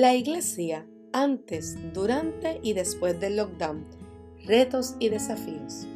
[0.00, 3.84] La iglesia antes, durante y después del lockdown.
[4.46, 5.86] Retos y desafíos.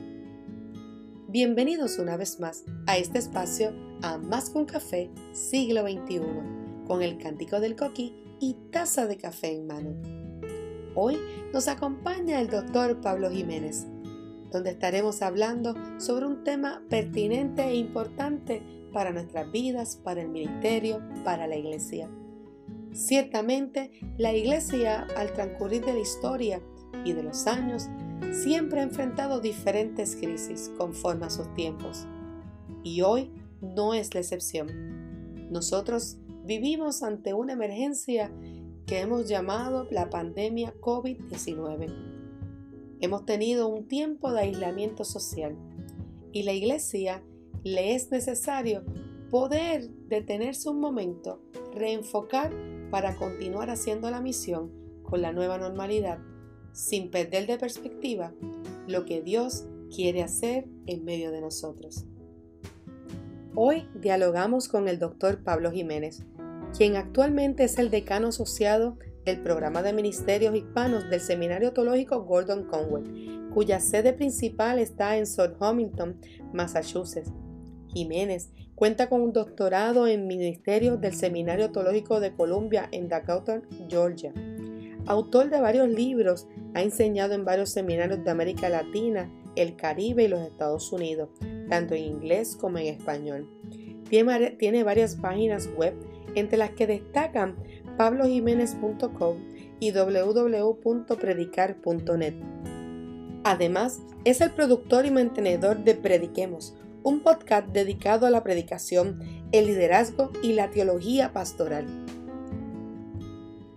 [1.29, 3.72] Bienvenidos una vez más a este espacio
[4.03, 6.21] a Más con Café siglo XXI,
[6.87, 9.94] con el cántico del coqui y taza de café en mano.
[10.94, 11.16] Hoy
[11.54, 13.87] nos acompaña el doctor Pablo Jiménez,
[14.52, 18.62] donde estaremos hablando sobre un tema pertinente e importante
[18.93, 22.11] para nuestras vidas, para el ministerio, para la iglesia.
[22.95, 26.62] Ciertamente, la iglesia al transcurrir de la historia
[27.05, 27.89] y de los años
[28.30, 32.07] siempre ha enfrentado diferentes crisis conforme a sus tiempos.
[32.84, 35.51] Y hoy no es la excepción.
[35.51, 38.30] Nosotros vivimos ante una emergencia
[38.87, 41.92] que hemos llamado la pandemia COVID-19.
[43.01, 45.56] Hemos tenido un tiempo de aislamiento social
[46.31, 47.25] y la iglesia
[47.65, 48.84] le es necesario
[49.31, 51.41] poder detenerse un momento,
[51.73, 52.53] reenfocar
[52.95, 54.70] para continuar haciendo la misión
[55.03, 56.20] con la nueva normalidad,
[56.70, 58.33] sin perder de perspectiva
[58.87, 62.05] lo que Dios quiere hacer en medio de nosotros.
[63.56, 66.25] Hoy dialogamos con el doctor Pablo Jiménez,
[66.78, 72.69] quien actualmente es el decano asociado del programa de ministerios hispanos del Seminario Teológico Gordon
[72.69, 76.20] Conwell, cuya sede principal está en South Hamilton,
[76.53, 77.33] Massachusetts.
[77.89, 84.33] Jiménez Cuenta con un doctorado en Ministerio del Seminario Teológico de Columbia en Dakota, Georgia.
[85.06, 90.28] Autor de varios libros, ha enseñado en varios seminarios de América Latina, el Caribe y
[90.28, 91.28] los Estados Unidos,
[91.69, 93.48] tanto en inglés como en español.
[94.11, 95.94] Tiene, varias páginas web,
[96.34, 97.55] entre las que destacan
[97.97, 99.36] pablojiménez.com
[99.78, 102.34] y www.predicar.net.
[103.44, 109.20] Además, es el productor y mantenedor de Prediquemos, un podcast dedicado a la predicación,
[109.52, 111.86] el liderazgo y la teología pastoral.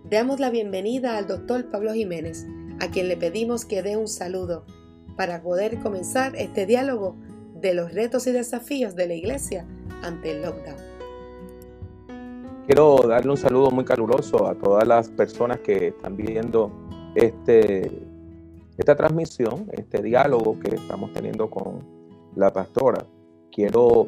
[0.08, 2.46] Damos la bienvenida al doctor Pablo Jiménez,
[2.80, 4.64] a quien le pedimos que dé un saludo
[5.14, 7.16] para poder comenzar este diálogo
[7.54, 9.66] de los retos y desafíos de la iglesia
[10.02, 10.78] ante el lockdown.
[12.64, 16.72] Quiero darle un saludo muy caluroso a todas las personas que están viendo
[17.14, 17.90] este,
[18.78, 21.82] esta transmisión, este diálogo que estamos teniendo con
[22.34, 23.04] la pastora.
[23.58, 24.06] Quiero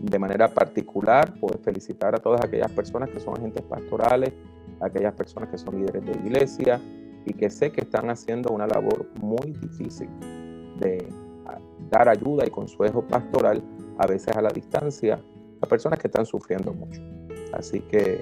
[0.00, 4.32] de manera particular poder felicitar a todas aquellas personas que son agentes pastorales,
[4.80, 6.80] aquellas personas que son líderes de iglesia
[7.24, 10.08] y que sé que están haciendo una labor muy difícil
[10.80, 11.06] de
[11.90, 13.62] dar ayuda y consejo pastoral,
[13.98, 15.22] a veces a la distancia,
[15.60, 17.00] a personas que están sufriendo mucho.
[17.52, 18.20] Así que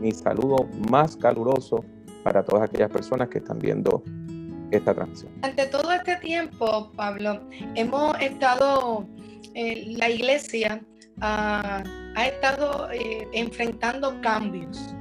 [0.00, 1.84] mi saludo más caluroso
[2.22, 4.04] para todas aquellas personas que están viendo
[4.70, 5.32] esta transmisión.
[5.42, 7.40] Ante todo este tiempo, Pablo,
[7.74, 9.08] hemos estado,
[9.54, 10.82] eh, la iglesia
[11.22, 11.82] ha
[12.16, 14.94] estado eh, enfrentando cambios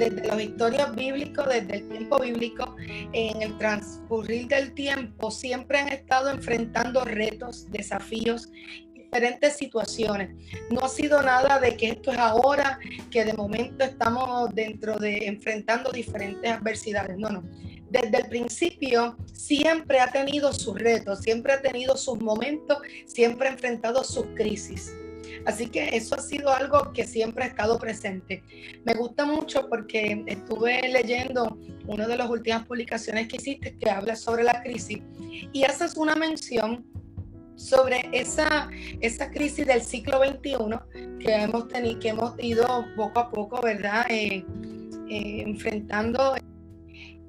[0.00, 2.74] desde los historias bíblicos, desde el tiempo bíblico,
[3.12, 8.50] en el transcurrir del tiempo, siempre han estado enfrentando retos, desafíos,
[8.94, 10.30] diferentes situaciones.
[10.70, 12.78] No ha sido nada de que esto es ahora,
[13.10, 17.18] que de momento estamos dentro de enfrentando diferentes adversidades.
[17.18, 17.44] No, no
[17.90, 23.52] desde el principio siempre ha tenido sus retos, siempre ha tenido sus momentos, siempre ha
[23.52, 24.94] enfrentado sus crisis.
[25.44, 28.42] Así que eso ha sido algo que siempre ha estado presente.
[28.84, 34.16] Me gusta mucho porque estuve leyendo una de las últimas publicaciones que hiciste que habla
[34.16, 35.00] sobre la crisis
[35.52, 36.84] y haces una mención
[37.56, 38.70] sobre esa,
[39.00, 44.06] esa crisis del siglo XXI que hemos tenido, que hemos ido poco a poco, ¿verdad?
[44.08, 44.44] Eh,
[45.08, 46.34] eh, enfrentando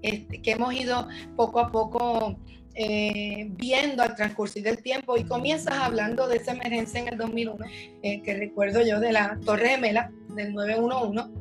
[0.01, 2.37] este, que hemos ido poco a poco
[2.73, 7.65] eh, viendo al transcurrir del tiempo y comienzas hablando de esa emergencia en el 2001,
[8.01, 11.31] eh, que recuerdo yo de la Torre Gemela del 911.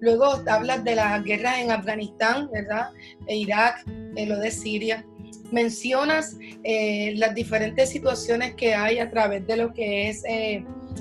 [0.00, 2.88] Luego hablas de las guerras en Afganistán, ¿verdad?
[3.26, 3.84] E Irak,
[4.16, 5.04] eh, lo de Siria.
[5.52, 10.22] Mencionas las diferentes situaciones que hay a través de lo que es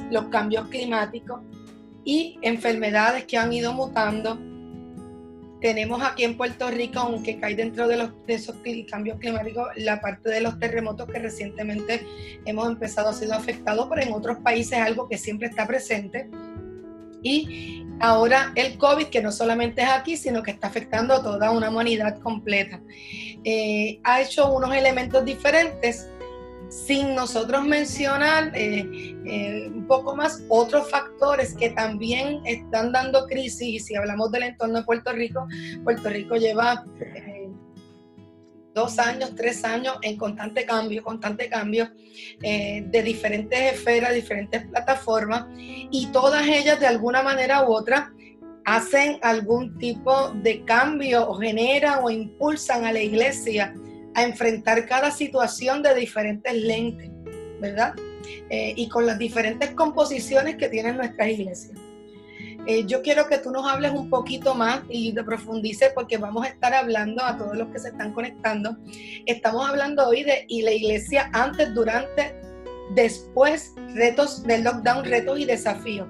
[0.09, 1.41] los cambios climáticos
[2.03, 4.39] y enfermedades que han ido mutando
[5.61, 8.55] tenemos aquí en Puerto Rico, aunque cae dentro de, los, de esos
[8.89, 12.05] cambios climáticos, la parte de los terremotos que recientemente
[12.45, 16.29] hemos empezado a ser afectados, pero en otros países es algo que siempre está presente.
[17.21, 21.51] Y ahora el COVID, que no solamente es aquí, sino que está afectando a toda
[21.51, 22.81] una humanidad completa.
[23.43, 26.09] Eh, ha hecho unos elementos diferentes
[26.69, 33.61] sin nosotros mencionar eh, eh, un poco más otros factores que también están dando crisis.
[33.67, 35.47] Y si hablamos del entorno de Puerto Rico,
[35.83, 37.49] Puerto Rico lleva eh,
[38.75, 41.89] dos años, tres años en constante cambio, constante cambio
[42.39, 48.13] de diferentes esferas, diferentes plataformas, y todas ellas de alguna manera u otra
[48.65, 53.73] hacen algún tipo de cambio o generan o impulsan a la iglesia
[54.15, 57.09] a enfrentar cada situación de diferentes lentes,
[57.59, 57.93] ¿verdad?
[58.49, 61.77] Eh, y con las diferentes composiciones que tienen nuestras iglesias.
[62.67, 66.45] Eh, yo quiero que tú nos hables un poquito más y te profundices porque vamos
[66.45, 68.77] a estar hablando a todos los que se están conectando.
[69.25, 72.35] Estamos hablando hoy de y la iglesia antes, durante,
[72.93, 76.07] después, retos del lockdown, retos y desafíos.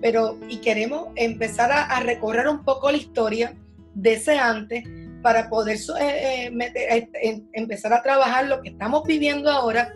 [0.00, 3.54] Pero y queremos empezar a, recorrer un poco la historia
[3.94, 4.84] de ese antes
[5.22, 9.92] para poder eh, eh, empezar a trabajar lo que estamos viviendo ahora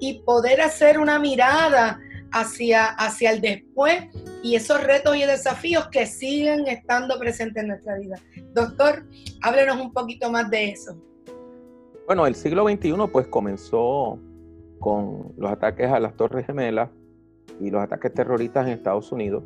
[0.00, 2.00] y poder hacer una mirada
[2.32, 4.04] hacia, hacia el después
[4.42, 8.16] y esos retos y desafíos que siguen estando presentes en nuestra vida.
[8.54, 9.04] Doctor,
[9.42, 10.96] háblenos un poquito más de eso.
[12.06, 14.18] Bueno, el siglo XXI pues comenzó
[14.78, 16.90] con los ataques a las Torres Gemelas
[17.60, 19.42] y los ataques terroristas en Estados Unidos.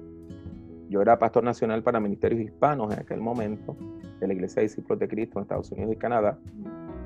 [0.93, 3.75] Yo era pastor nacional para ministerios hispanos en aquel momento
[4.21, 6.39] de la Iglesia de Discípulos de Cristo en Estados Unidos y Canadá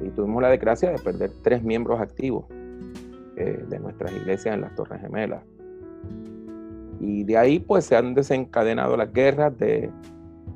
[0.05, 2.47] y tuvimos la desgracia de perder tres miembros activos
[3.37, 5.45] eh, de nuestras iglesias en las Torres Gemelas.
[6.99, 9.89] Y de ahí pues se han desencadenado las guerras de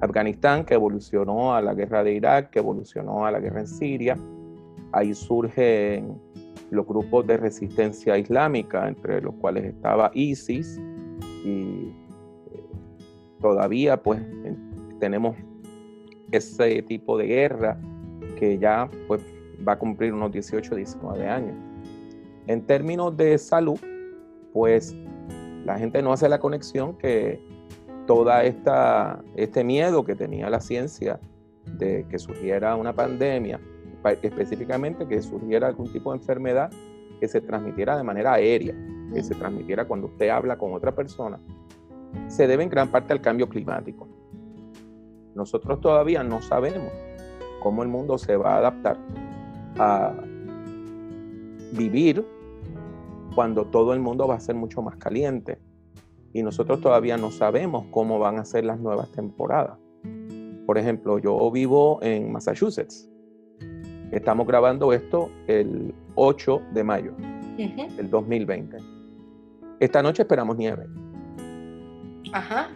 [0.01, 4.17] Afganistán, que evolucionó a la guerra de Irak, que evolucionó a la guerra en Siria.
[4.91, 6.21] Ahí surgen
[6.73, 10.81] los grupos de resistencia islámica, entre los cuales estaba ISIS,
[11.45, 11.95] y
[13.41, 14.21] todavía pues
[14.99, 15.37] tenemos
[16.31, 17.79] ese tipo de guerra
[18.39, 19.23] que ya pues
[19.67, 21.57] va a cumplir unos 18, 19 años.
[22.47, 23.79] En términos de salud,
[24.53, 24.95] pues
[25.65, 27.41] la gente no hace la conexión que
[28.07, 31.21] toda esta este miedo que tenía la ciencia
[31.79, 33.61] de que surgiera una pandemia,
[34.23, 36.71] específicamente que surgiera algún tipo de enfermedad
[37.21, 38.75] que se transmitiera de manera aérea,
[39.13, 41.39] que se transmitiera cuando usted habla con otra persona,
[42.29, 44.09] se debe en gran parte al cambio climático.
[45.35, 46.93] Nosotros todavía no sabemos
[47.63, 48.99] cómo el mundo se va a adaptar
[49.79, 50.13] a
[51.73, 52.27] vivir
[53.35, 55.59] cuando todo el mundo va a ser mucho más caliente.
[56.33, 59.79] Y nosotros todavía no sabemos cómo van a ser las nuevas temporadas.
[60.67, 63.09] Por ejemplo, yo vivo en Massachusetts.
[64.13, 67.15] Estamos grabando esto el 8 de mayo
[67.57, 68.77] del 2020.
[69.81, 70.87] Esta noche esperamos nieve.
[72.33, 72.71] Ajá.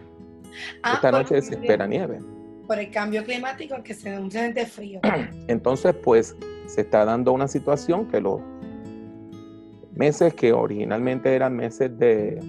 [0.84, 2.20] Esta ah, noche se espera nieve.
[2.66, 5.00] Por el cambio climático que se siente frío.
[5.48, 6.36] Entonces, pues
[6.66, 8.40] se está dando una situación que los
[9.94, 12.40] meses que originalmente eran meses de,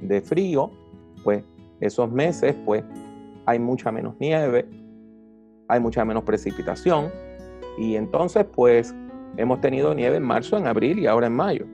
[0.00, 0.70] de frío,
[1.24, 1.42] pues
[1.80, 2.84] esos meses pues
[3.46, 4.68] hay mucha menos nieve,
[5.68, 7.10] hay mucha menos precipitación
[7.78, 8.94] y entonces pues
[9.36, 11.66] hemos tenido nieve en marzo, en abril y ahora en mayo.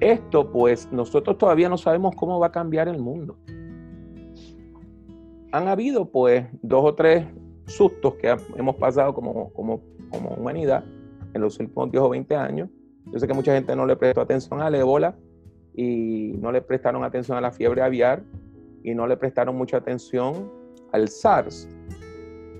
[0.00, 3.36] Esto pues nosotros todavía no sabemos cómo va a cambiar el mundo.
[5.52, 7.26] Han habido pues dos o tres
[7.66, 10.84] sustos que hemos pasado como, como, como humanidad
[11.34, 12.68] en los últimos 10 o 20 años
[13.12, 15.16] yo sé que mucha gente no le prestó atención al ébola
[15.74, 18.24] y no le prestaron atención a la fiebre aviar
[18.82, 20.50] y no le prestaron mucha atención
[20.92, 21.68] al SARS.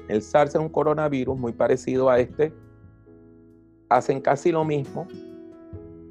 [0.09, 2.53] El SARS es un coronavirus muy parecido a este.
[3.89, 5.07] Hacen casi lo mismo,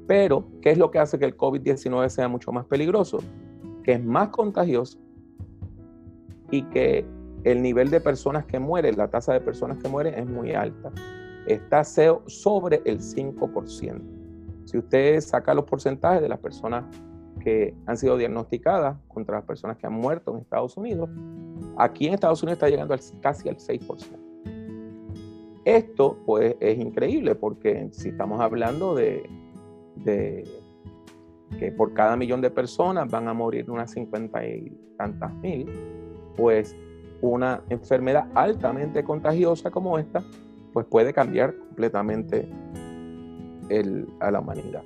[0.06, 3.18] pero ¿qué es lo que hace que el COVID-19 sea mucho más peligroso?
[3.82, 4.98] Que es más contagioso
[6.50, 7.04] y que
[7.44, 10.92] el nivel de personas que mueren, la tasa de personas que mueren es muy alta.
[11.46, 14.00] Está sobre el 5%.
[14.64, 16.84] Si usted saca los porcentajes de las personas
[17.40, 21.08] que han sido diagnosticadas contra las personas que han muerto en Estados Unidos,
[21.76, 24.26] aquí en Estados Unidos está llegando casi al 6%.
[25.64, 29.28] Esto pues es increíble porque si estamos hablando de,
[30.04, 35.70] que por cada millón de personas van a morir unas 50 y tantas mil,
[36.36, 36.76] pues
[37.20, 40.22] una enfermedad altamente contagiosa como esta,
[40.72, 42.48] pues puede cambiar completamente
[44.20, 44.82] a la humanidad.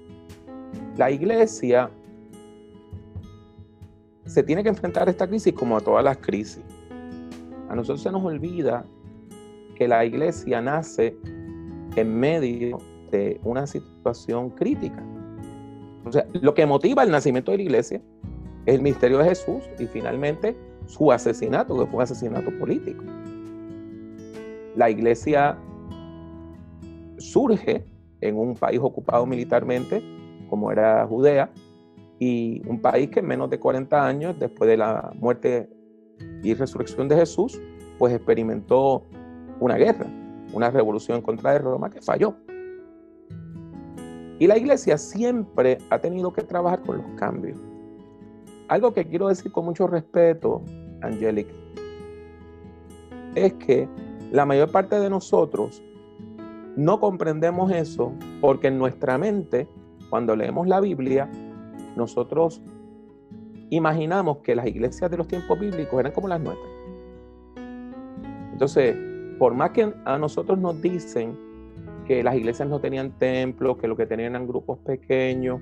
[0.97, 1.91] La iglesia
[4.25, 6.63] se tiene que enfrentar a esta crisis como a todas las crisis.
[7.69, 8.85] A nosotros se nos olvida
[9.75, 11.17] que la iglesia nace
[11.97, 12.79] en medio
[13.11, 15.05] de una situación crítica.
[16.05, 18.03] O sea, lo que motiva el nacimiento de la iglesia
[18.67, 23.05] es el misterio de Jesús y finalmente su asesinato, que fue un asesinato político.
[24.77, 25.59] La iglesia
[27.19, 27.85] surge
[28.21, 30.03] en un país ocupado militarmente,
[30.49, 31.51] como era Judea,
[32.19, 35.71] y un país que en menos de 40 años, después de la muerte
[36.43, 37.61] y resurrección de Jesús,
[37.99, 39.07] pues experimentó
[39.59, 40.07] una guerra,
[40.53, 42.35] una revolución contra de Roma que falló.
[44.41, 47.61] Y la iglesia siempre ha tenido que trabajar con los cambios.
[48.69, 50.63] Algo que quiero decir con mucho respeto
[51.03, 51.53] Angélica,
[53.35, 53.87] es que
[54.33, 55.83] la mayor parte de nosotros
[56.75, 59.69] no comprendemos eso porque en nuestra mente,
[60.09, 61.31] cuando leemos la Biblia,
[61.95, 62.63] nosotros
[63.69, 66.71] imaginamos que las iglesias de los tiempos bíblicos eran como las nuestras.
[68.53, 68.97] Entonces,
[69.39, 71.50] por más que a nosotros nos dicen
[72.07, 75.61] que las iglesias no tenían templos, que lo que tenían eran grupos pequeños,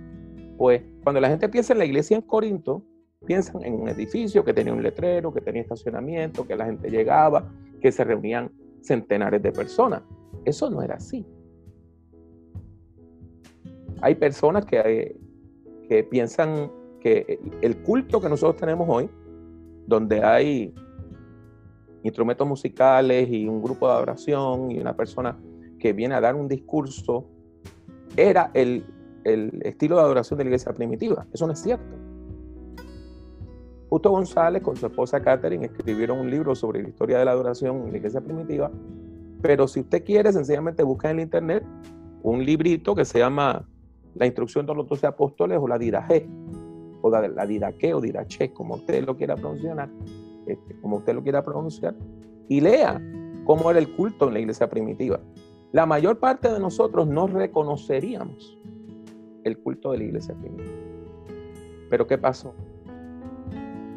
[0.56, 2.82] pues cuando la gente piensa en la iglesia en Corinto,
[3.24, 7.50] piensan en un edificio que tenía un letrero, que tenía estacionamiento, que la gente llegaba,
[7.80, 8.50] que se reunían
[8.82, 10.02] centenares de personas.
[10.44, 11.24] Eso no era así.
[14.00, 15.16] Hay personas que,
[15.88, 19.08] que piensan que el culto que nosotros tenemos hoy,
[19.86, 20.74] donde hay
[22.02, 25.36] instrumentos musicales y un grupo de adoración y una persona
[25.78, 27.26] que viene a dar un discurso,
[28.16, 28.84] era el,
[29.24, 31.26] el estilo de adoración de la iglesia primitiva.
[31.32, 31.96] Eso no es cierto.
[33.88, 37.84] Justo González con su esposa Catherine escribieron un libro sobre la historia de la adoración
[37.84, 38.70] en la iglesia primitiva,
[39.40, 41.64] pero si usted quiere, sencillamente busca en el internet
[42.22, 43.66] un librito que se llama
[44.14, 46.28] La instrucción de los doce apóstoles o la Diraje,
[47.00, 47.44] o la, la
[47.94, 49.88] o Dirache, como usted lo quiera pronunciar,
[50.46, 51.94] este, como usted lo quiera pronunciar,
[52.48, 53.00] y lea
[53.44, 55.20] cómo era el culto en la iglesia primitiva.
[55.72, 58.58] La mayor parte de nosotros no reconoceríamos
[59.44, 60.72] el culto de la iglesia primitiva.
[61.90, 62.54] Pero ¿qué pasó?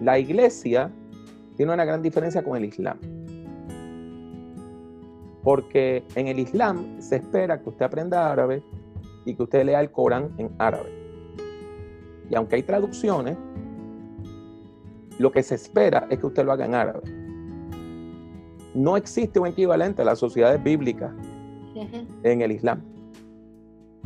[0.01, 0.91] La iglesia
[1.55, 2.97] tiene una gran diferencia con el Islam.
[5.43, 8.61] Porque en el Islam se espera que usted aprenda árabe
[9.23, 10.91] y que usted lea el Corán en árabe.
[12.29, 13.37] Y aunque hay traducciones,
[15.19, 17.01] lo que se espera es que usted lo haga en árabe.
[18.73, 21.11] No existe un equivalente a las sociedades bíblicas
[22.23, 22.81] en el Islam.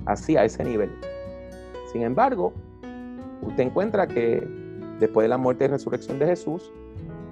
[0.05, 0.91] Así, a ese nivel.
[1.91, 2.53] Sin embargo,
[3.41, 4.45] usted encuentra que
[4.99, 6.71] después de la muerte y resurrección de Jesús,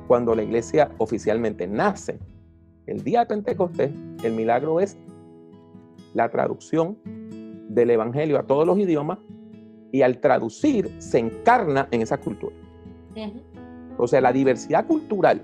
[0.07, 2.19] cuando la iglesia oficialmente nace,
[2.85, 3.91] el día de Pentecostés,
[4.23, 4.97] el milagro es
[6.13, 6.97] la traducción
[7.69, 9.19] del Evangelio a todos los idiomas
[9.91, 12.55] y al traducir se encarna en esa cultura.
[13.97, 15.41] O sea, la diversidad cultural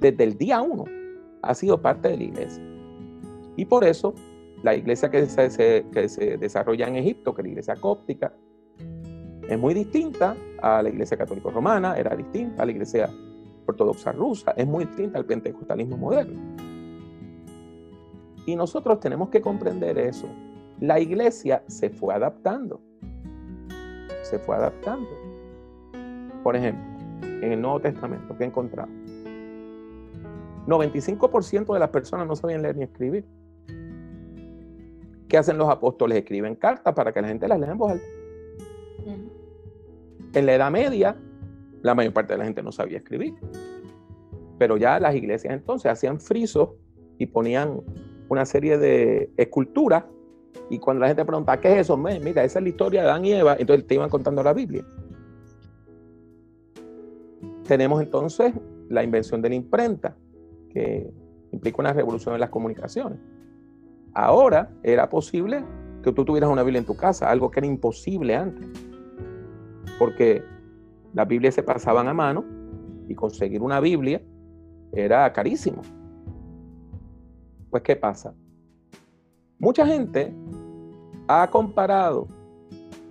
[0.00, 0.84] desde el día uno
[1.42, 2.62] ha sido parte de la iglesia.
[3.58, 4.14] Y por eso
[4.62, 8.32] la iglesia que se, desarrolla en Egipto, que es la iglesia cóptica,
[9.48, 13.10] es muy distinta a la iglesia católica romana, era distinta a la iglesia
[13.66, 16.40] ortodoxa rusa, es muy distinta al pentecostalismo moderno.
[18.46, 20.28] Y nosotros tenemos que comprender eso.
[20.78, 22.80] La iglesia se fue adaptando.
[24.22, 25.10] Se fue adaptando.
[26.44, 26.84] Por ejemplo,
[27.42, 28.94] en el Nuevo Testamento, ¿qué encontramos?
[30.68, 33.26] 95% de las personas no sabían leer ni escribir.
[35.28, 36.18] ¿Qué hacen los apóstoles?
[36.18, 38.06] Escriben cartas para que la gente las lea en voz alta.
[40.34, 41.16] En la Edad Media,
[41.82, 43.34] la mayor parte de la gente no sabía escribir.
[44.58, 46.70] Pero ya las iglesias entonces hacían frisos
[47.18, 47.80] y ponían
[48.28, 50.04] una serie de esculturas.
[50.70, 51.96] Y cuando la gente pregunta, ¿qué es eso?
[51.96, 53.56] Mira, esa es la historia de Adán y Eva.
[53.58, 54.84] Entonces te iban contando la Biblia.
[57.66, 58.52] Tenemos entonces
[58.88, 60.16] la invención de la imprenta,
[60.70, 61.10] que
[61.52, 63.18] implica una revolución en las comunicaciones.
[64.14, 65.64] Ahora era posible
[66.02, 68.66] que tú tuvieras una Biblia en tu casa, algo que era imposible antes.
[69.98, 70.42] Porque
[71.12, 72.44] las Biblias se pasaban a mano
[73.08, 74.22] y conseguir una Biblia
[74.92, 75.82] era carísimo.
[77.70, 78.34] Pues, ¿qué pasa?
[79.58, 80.32] Mucha gente
[81.26, 82.26] ha comparado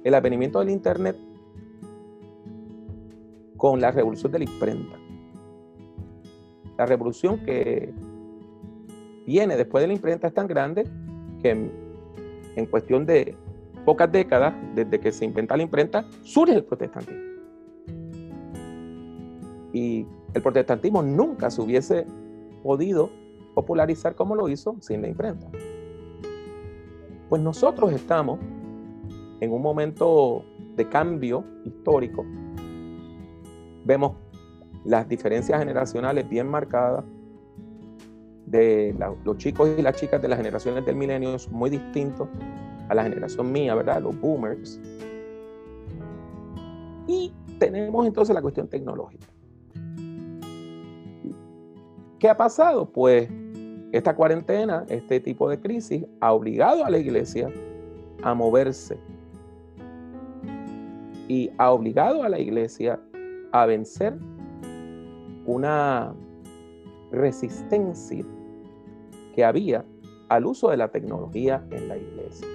[0.03, 1.17] el advenimiento del Internet
[3.57, 4.97] con la revolución de la imprenta.
[6.77, 7.93] La revolución que
[9.27, 10.85] viene después de la imprenta es tan grande
[11.43, 11.69] que
[12.55, 13.35] en, cuestión de
[13.85, 17.21] pocas décadas, desde que se inventa la imprenta, surge el protestantismo.
[19.73, 22.07] Y el protestantismo nunca se hubiese
[22.63, 23.11] podido
[23.53, 25.47] popularizar como lo hizo sin la imprenta.
[27.29, 28.39] Pues nosotros estamos
[29.41, 30.43] en un momento
[30.75, 32.25] de cambio histórico
[33.87, 34.17] vemos
[34.83, 37.03] las diferencias generacionales bien marcadas
[38.47, 42.29] de los chicos y las chicas de las generaciones del milenio son muy distintos
[42.89, 44.01] a la generación mía, ¿verdad?
[44.01, 44.79] Los boomers.
[47.07, 49.27] Y tenemos entonces la cuestión tecnológica.
[52.19, 52.89] ¿Qué ha pasado?
[52.89, 53.29] Pues
[53.91, 57.49] esta cuarentena, este tipo de crisis, ha obligado a la iglesia
[58.23, 58.97] a moverse
[61.27, 62.99] y ha obligado a la iglesia
[63.51, 64.17] a vencer
[65.45, 66.13] una
[67.11, 68.25] resistencia
[69.37, 69.85] que había
[70.29, 72.47] al uso de la tecnología en la iglesia.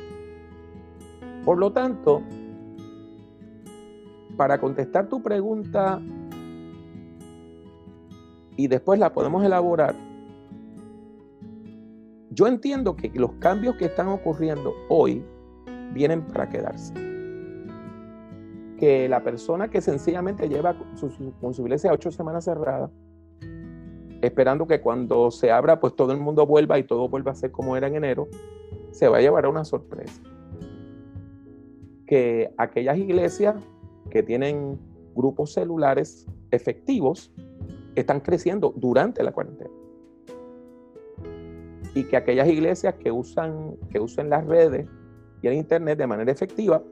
[1.45, 2.23] Por lo tanto,
[4.37, 6.03] para contestar tu pregunta
[8.57, 9.95] y después la podemos elaborar.
[12.31, 15.25] Yo entiendo que los cambios que están ocurriendo hoy
[15.95, 16.93] vienen para quedarse.
[18.77, 22.91] Que la persona que sencillamente lleva su, con su iglesia ocho semanas cerrada,
[24.23, 27.51] esperando que cuando se abra, pues todo el mundo vuelva y todo vuelva a ser
[27.51, 28.29] como era en enero,
[28.93, 30.23] se va a llevar a una sorpresa.
[32.07, 33.57] Que aquellas iglesias
[34.11, 34.79] que tienen
[35.15, 37.33] grupos celulares efectivos
[37.97, 39.71] están creciendo durante la cuarentena.
[41.95, 44.87] Y que aquellas iglesias que usan, que usen las redes
[45.43, 46.83] y el internet de manera efectiva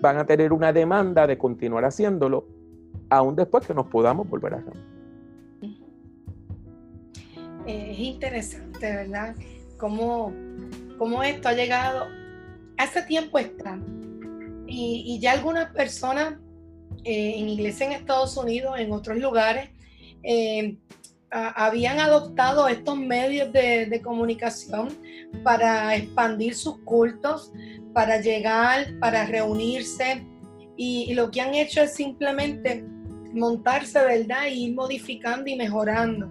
[0.00, 2.46] van a tener una demanda de continuar haciéndolo
[3.10, 4.95] aún después que nos podamos volver a reunir.
[7.66, 9.34] Es interesante, ¿verdad?
[9.76, 10.32] Cómo,
[10.98, 12.06] cómo esto ha llegado.
[12.78, 13.78] Hace tiempo está.
[14.68, 16.34] Y, ya algunas personas
[17.04, 19.70] eh, en iglesia en Estados Unidos, en otros lugares,
[20.22, 20.76] eh,
[21.30, 24.88] habían adoptado estos medios de, de, comunicación
[25.42, 27.52] para expandir sus cultos,
[27.92, 30.24] para llegar, para reunirse.
[30.76, 32.84] Y, y, lo que han hecho es simplemente
[33.32, 34.46] montarse, ¿verdad?
[34.50, 36.28] Y ir modificando y mejorando.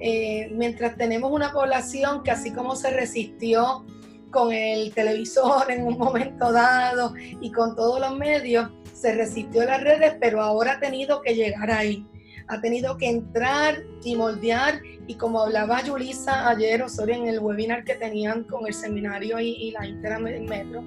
[0.00, 3.84] Eh, mientras tenemos una población que así como se resistió
[4.30, 9.66] con el televisor en un momento dado y con todos los medios, se resistió a
[9.66, 12.06] las redes, pero ahora ha tenido que llegar ahí.
[12.48, 14.80] Ha tenido que entrar y moldear.
[15.06, 19.38] Y como hablaba Yulisa ayer, o sobre en el webinar que tenían con el seminario
[19.38, 20.82] y, y la Intermetro,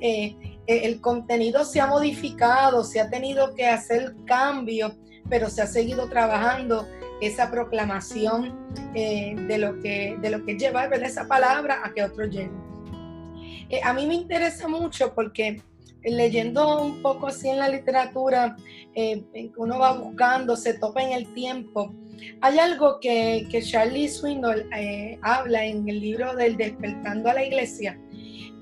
[0.00, 0.36] eh,
[0.66, 4.92] eh, el contenido se ha modificado, se ha tenido que hacer cambios,
[5.28, 6.86] pero se ha seguido trabajando
[7.20, 8.54] esa proclamación
[8.94, 11.08] eh, de, lo que, de lo que lleva ¿verdad?
[11.08, 12.62] esa palabra a que otros lleguen.
[13.70, 15.60] Eh, a mí me interesa mucho porque
[16.04, 18.56] leyendo un poco así en la literatura,
[18.94, 19.24] eh,
[19.56, 21.94] uno va buscando, se topa en el tiempo.
[22.40, 27.44] Hay algo que, que Charlie Swindoll eh, habla en el libro del Despertando a la
[27.44, 27.98] Iglesia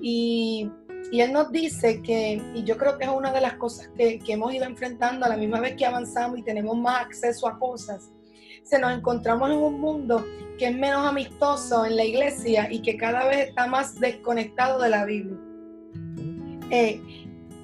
[0.01, 0.69] y,
[1.11, 4.19] y, él nos dice que, y yo creo que es una de las cosas que,
[4.19, 7.59] que hemos ido enfrentando a la misma vez que avanzamos y tenemos más acceso a
[7.59, 8.11] cosas,
[8.63, 10.25] se nos encontramos en un mundo
[10.57, 14.89] que es menos amistoso en la iglesia y que cada vez está más desconectado de
[14.89, 15.37] la Biblia.
[16.69, 17.01] Eh,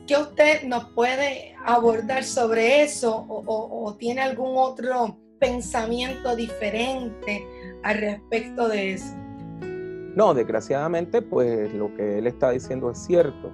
[0.07, 7.45] ¿Qué usted nos puede abordar sobre eso o, tiene algún otro pensamiento diferente
[7.83, 9.15] al respecto de eso?
[10.15, 13.51] No, desgraciadamente, pues lo que él está diciendo es cierto.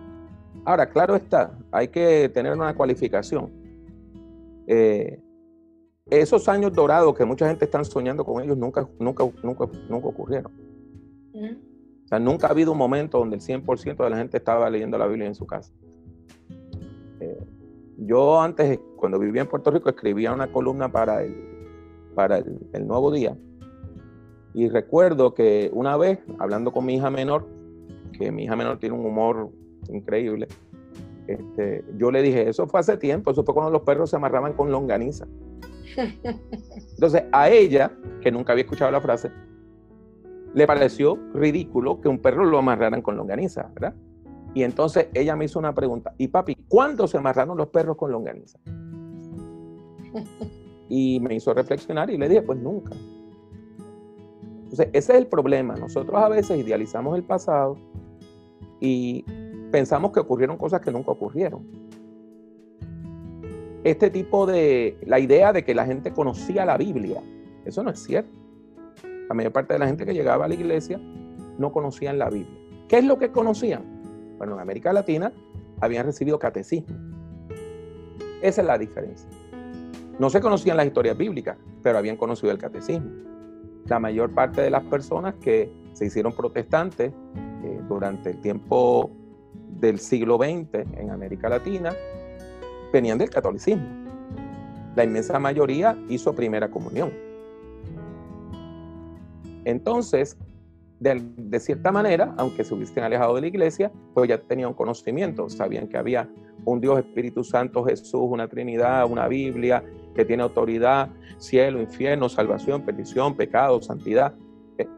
[0.64, 3.52] Ahora, claro está, hay que tener una cualificación.
[4.66, 5.20] Eh,
[6.10, 10.52] esos años dorados que mucha gente está soñando con ellos nunca, nunca, nunca, nunca ocurrieron.
[11.34, 11.56] Mm.
[12.06, 14.98] O sea, nunca ha habido un momento donde el 100% de la gente estaba leyendo
[14.98, 15.74] la Biblia en su casa.
[17.20, 17.44] Eh,
[17.98, 21.36] yo antes, cuando vivía en Puerto Rico, escribía una columna para el,
[22.14, 23.36] para el, el Nuevo Día.
[24.54, 27.48] Y recuerdo que una vez, hablando con mi hija menor,
[28.14, 29.50] que mi hija menor tiene un humor
[29.90, 30.48] increíble,
[31.28, 34.54] este, yo le dije, eso fue hace tiempo, eso fue cuando los perros se amarraban
[34.54, 35.28] con longaniza.
[35.98, 39.32] Entonces, a ella, que nunca había escuchado la frase,
[40.54, 43.94] le pareció ridículo que un perro lo amarraran con longaniza, ¿verdad?
[44.54, 48.12] Y entonces ella me hizo una pregunta, y papi, ¿cuándo se amarraron los perros con
[48.12, 48.58] longaniza?
[50.88, 52.96] Y me hizo reflexionar y le dije, pues nunca.
[54.64, 55.76] Entonces, ese es el problema.
[55.76, 57.78] Nosotros a veces idealizamos el pasado
[58.80, 59.24] y
[59.72, 61.66] pensamos que ocurrieron cosas que nunca ocurrieron
[63.86, 67.22] este tipo de, la idea de que la gente conocía la Biblia.
[67.66, 68.36] Eso no es cierto.
[69.30, 71.00] La mayor parte de la gente que llegaba a la iglesia
[71.60, 72.60] no conocían la Biblia.
[72.88, 73.84] ¿Qué es lo que conocían?
[74.40, 75.32] Bueno, en América Latina
[75.80, 76.96] habían recibido catecismo.
[78.42, 79.30] Esa es la diferencia.
[80.18, 83.12] No se conocían las historias bíblicas, pero habían conocido el catecismo.
[83.86, 87.14] La mayor parte de las personas que se hicieron protestantes
[87.64, 89.12] eh, durante el tiempo
[89.80, 91.94] del siglo XX en América Latina
[92.96, 93.86] venían del catolicismo.
[94.96, 97.12] La inmensa mayoría hizo primera comunión.
[99.66, 100.38] Entonces,
[101.00, 105.90] de, cierta manera, aunque se hubiesen alejado de la iglesia, pues ya tenían conocimiento, sabían
[105.90, 106.30] que había
[106.64, 109.84] un Dios Espíritu Santo, Jesús, una Trinidad, una Biblia
[110.16, 114.34] que tiene autoridad, cielo, infierno, salvación, perdición, pecado, santidad.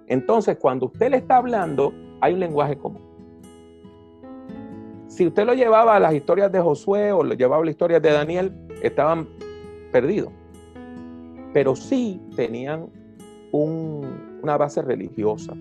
[0.08, 3.07] Entonces, cuando usted le está hablando, hay un lenguaje común.
[5.08, 8.02] Si usted lo llevaba a las historias de Josué o lo llevaba a las historias
[8.02, 9.28] de Daniel, estaban
[9.91, 10.32] perdidos.
[11.54, 12.89] Pero sí tenían
[13.52, 15.54] un, una base religiosa.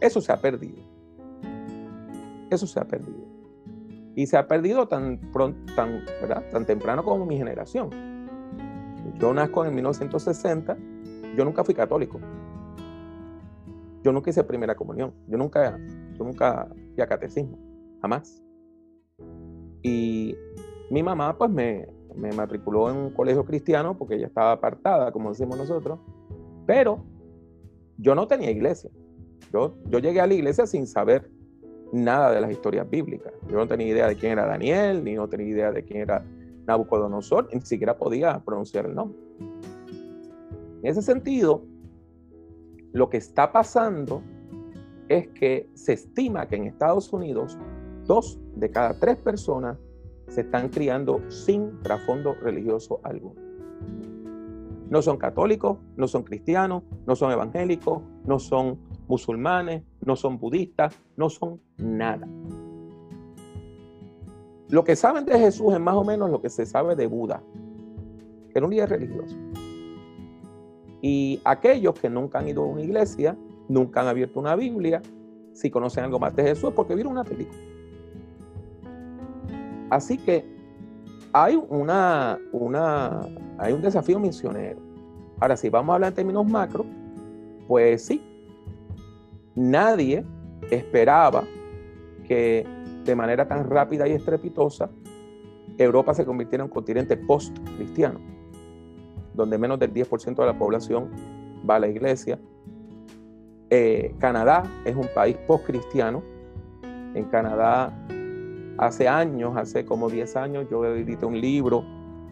[0.00, 0.82] Eso se ha perdido.
[2.50, 3.26] Eso se ha perdido.
[4.14, 5.20] Y se ha perdido tan,
[5.76, 6.44] tan, ¿verdad?
[6.50, 7.90] tan temprano como mi generación.
[9.18, 10.76] Yo nazco en 1960,
[11.36, 12.20] yo nunca fui católico.
[14.02, 15.78] Yo nunca hice primera comunión, yo nunca,
[16.16, 17.58] yo nunca fui a catecismo,
[18.00, 18.42] jamás.
[19.82, 20.36] Y
[20.90, 21.88] mi mamá pues me,
[22.34, 25.98] matriculó en un colegio cristiano porque ella estaba apartada, como decimos nosotros,
[26.66, 27.04] pero
[27.96, 28.90] yo no tenía iglesia.
[29.52, 31.30] Yo llegué a la iglesia sin saber
[31.92, 33.32] nada de las historias bíblicas.
[33.48, 36.24] Yo no tenía idea de quién era Daniel, ni no tenía idea de quién era
[36.66, 39.18] Nabucodonosor, ni siquiera podía pronunciar el nombre.
[40.82, 41.62] En ese sentido,
[42.92, 44.22] lo que está pasando
[45.08, 47.58] es que se estima que en Estados Unidos
[48.08, 49.78] dos de cada tres personas
[50.26, 53.40] se están criando sin trasfondo religioso alguno.
[54.90, 60.98] No son católicos, no son cristianos, no son evangélicos, no son musulmanes, no son budistas,
[61.16, 62.26] no son nada.
[64.70, 67.42] Lo que saben de Jesús es más o menos lo que se sabe de Buda,
[68.50, 69.36] que era un líder religioso.
[71.00, 73.36] Y aquellos que nunca han ido a una iglesia,
[73.68, 75.02] nunca han abierto una Biblia,
[75.52, 77.58] si conocen algo más de Jesús, porque vieron una película.
[79.90, 80.44] Así que
[81.32, 83.26] hay, una, una,
[83.58, 84.80] hay un desafío misionero.
[85.40, 86.84] Ahora, si vamos a hablar en términos macro,
[87.66, 88.22] pues sí,
[89.54, 90.24] nadie
[90.70, 91.44] esperaba
[92.26, 92.66] que
[93.04, 94.90] de manera tan rápida y estrepitosa
[95.78, 98.20] Europa se convirtiera en un continente post-cristiano,
[99.34, 101.10] donde menos del 10% de la población
[101.68, 102.38] va a la iglesia.
[103.70, 106.22] Eh, Canadá es un país post-cristiano.
[107.14, 107.92] En Canadá
[108.78, 111.84] Hace años, hace como 10 años, yo edité un libro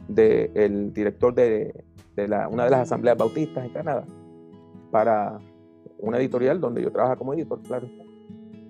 [0.07, 1.85] del director de,
[2.51, 4.05] una de las asambleas bautistas en Canadá
[4.93, 5.39] para
[5.99, 7.89] una editorial donde yo trabajo como editor, claro.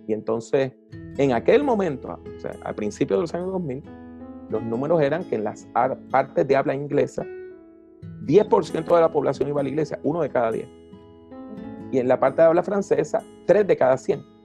[0.08, 0.72] Y entonces,
[1.18, 2.18] en aquel momento,
[2.64, 3.82] al principio de los años 2000,
[4.48, 5.68] los números eran que en las
[6.10, 7.26] partes de habla inglesa,
[8.24, 10.66] 10% de la población iba a la iglesia, uno de cada 10.
[11.92, 14.35] Y en la parte de habla francesa, 3 de cada 100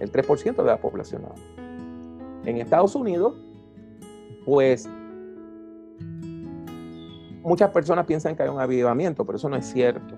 [0.00, 1.22] el 3% de la población.
[2.44, 3.34] En Estados Unidos,
[4.44, 4.88] pues
[7.42, 10.14] muchas personas piensan que hay un avivamiento, pero eso no es cierto.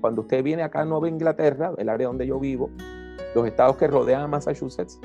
[0.00, 2.70] Cuando usted viene acá a Nueva Inglaterra, el área donde yo vivo,
[3.34, 4.98] los estados que rodean a Massachusetts,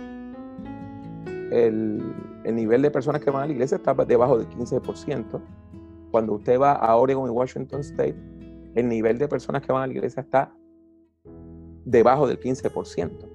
[1.51, 2.01] el,
[2.43, 5.41] el, nivel de personas que van a la iglesia está debajo del 15%.
[6.11, 8.15] Cuando usted va a Oregon y Washington State,
[8.73, 10.53] el nivel de personas que van a la iglesia está
[11.85, 13.34] debajo del 15%.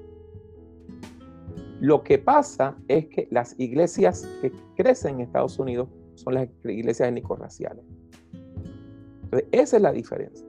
[1.81, 7.09] Lo que pasa es que las iglesias que crecen en Estados Unidos son las iglesias
[7.09, 7.83] étnico-raciales.
[9.25, 10.47] Entonces, esa es la diferencia.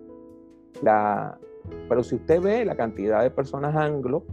[0.84, 1.40] La,
[1.88, 4.26] pero si usted ve la cantidad de personas anglo,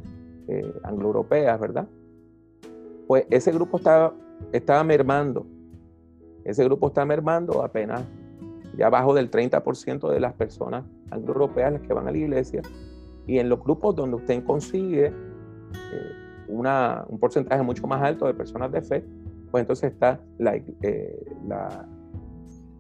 [0.48, 1.88] eh, anglo-europeas, ¿verdad?
[3.06, 3.80] Pues ese grupo
[4.52, 5.46] estaba mermando.
[6.44, 8.02] Ese grupo está mermando apenas
[8.76, 12.62] ya abajo del 30% de las personas anglo-europeas las que van a la iglesia.
[13.26, 18.72] Y en los grupos donde usted consigue eh, un porcentaje mucho más alto de personas
[18.72, 19.04] de fe,
[19.50, 20.20] pues entonces está
[20.82, 21.86] eh, la,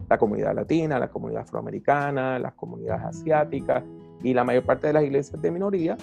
[0.08, 3.84] la, comunidad latina, la comunidad afroamericana, las comunidades asiáticas
[4.22, 5.96] y la mayor parte de las iglesias de minoría,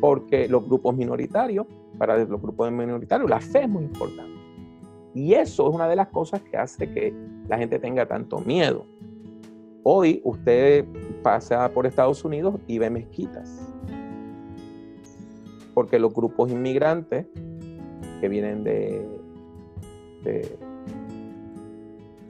[0.00, 1.66] porque los grupos minoritarios,
[1.98, 4.38] para los grupos minoritarios, la fe es muy importante.
[5.14, 7.12] Y eso es una de las cosas que hace que
[7.48, 8.86] la gente tenga tanto miedo.
[9.82, 10.84] Hoy usted
[11.22, 13.68] pasa por Estados Unidos y ve mezquitas
[15.78, 17.24] porque los grupos inmigrantes
[18.20, 19.06] que vienen de,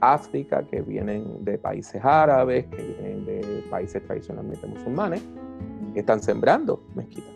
[0.01, 5.23] África, que vienen de países árabes, que vienen de países tradicionalmente musulmanes,
[5.95, 7.33] están sembrando mezquitas.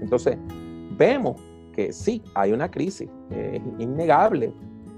[0.00, 0.38] Entonces,
[0.96, 1.40] vemos
[1.72, 4.52] que sí, hay una crisis, es innegable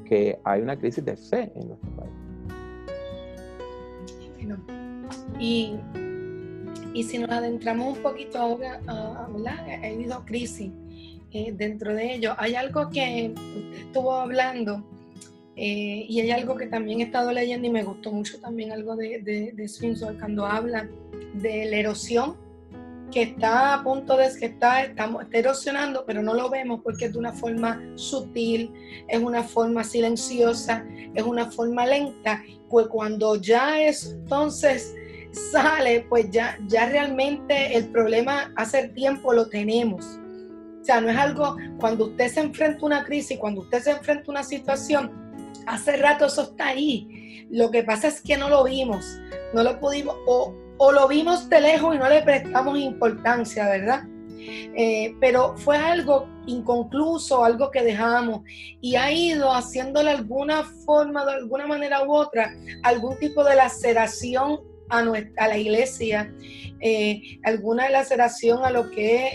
[0.05, 2.13] que hay una crisis de fe en nuestro país.
[5.41, 5.79] y
[6.95, 8.81] y si nos adentramos un poquito ahora,
[9.29, 9.67] ¿verdad?
[9.69, 10.71] Ha habido crisis
[11.33, 12.35] eh, dentro de ello.
[12.39, 13.35] Hay algo que
[13.77, 14.85] estuvo hablando
[15.57, 18.95] eh, y hay algo que también he estado leyendo y me gustó mucho también algo
[18.95, 20.89] de, de, de cuando habla
[21.35, 22.37] de la erosión
[23.11, 27.07] que está a punto de que está, estamos, está erosionando, pero no lo vemos porque
[27.07, 28.73] es de una forma sutil,
[29.09, 34.95] es una forma silenciosa, es una forma lenta, pues cuando ya es entonces
[35.35, 40.19] sale, pues ya, ya realmente el problema hace tiempo lo tenemos.
[40.81, 43.91] O sea, no es algo, cuando usted se enfrenta a una crisis, cuando usted se
[43.93, 45.11] enfrenta a una situación,
[45.67, 47.47] hace rato eso está ahí.
[47.51, 49.19] Lo que pasa es que no lo vimos,
[49.55, 54.05] no lo pudimos, o, o lo vimos de lejos y no le prestamos importancia, ¿verdad?
[54.77, 58.43] eh, pero fue algo inconcluso, algo que dejamos
[58.81, 64.61] y ha ido haciéndole alguna forma, de alguna manera u otra, algún tipo de laceración
[64.89, 66.33] a, nuestra, a la iglesia,
[66.81, 69.33] eh, alguna laceración a lo que es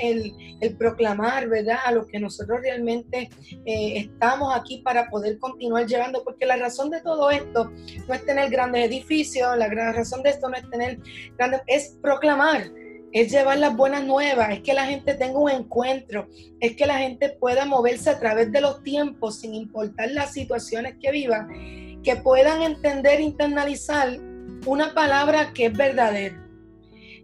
[0.62, 1.78] el, proclamar, ¿verdad?
[1.86, 3.30] A lo que nosotros realmente
[3.66, 7.72] eh, estamos aquí para poder continuar llevando, porque la razón de todo esto
[8.08, 11.00] no es tener grandes edificios, la gran razón de esto no es tener
[11.38, 12.70] grandes, es proclamar
[13.12, 16.28] es llevar las buenas nuevas, es que la gente tenga un encuentro,
[16.60, 20.96] es que la gente pueda moverse a través de los tiempos sin importar las situaciones
[21.02, 24.29] que vivan, que puedan entender, internalizar
[24.66, 26.46] una palabra que es verdadera,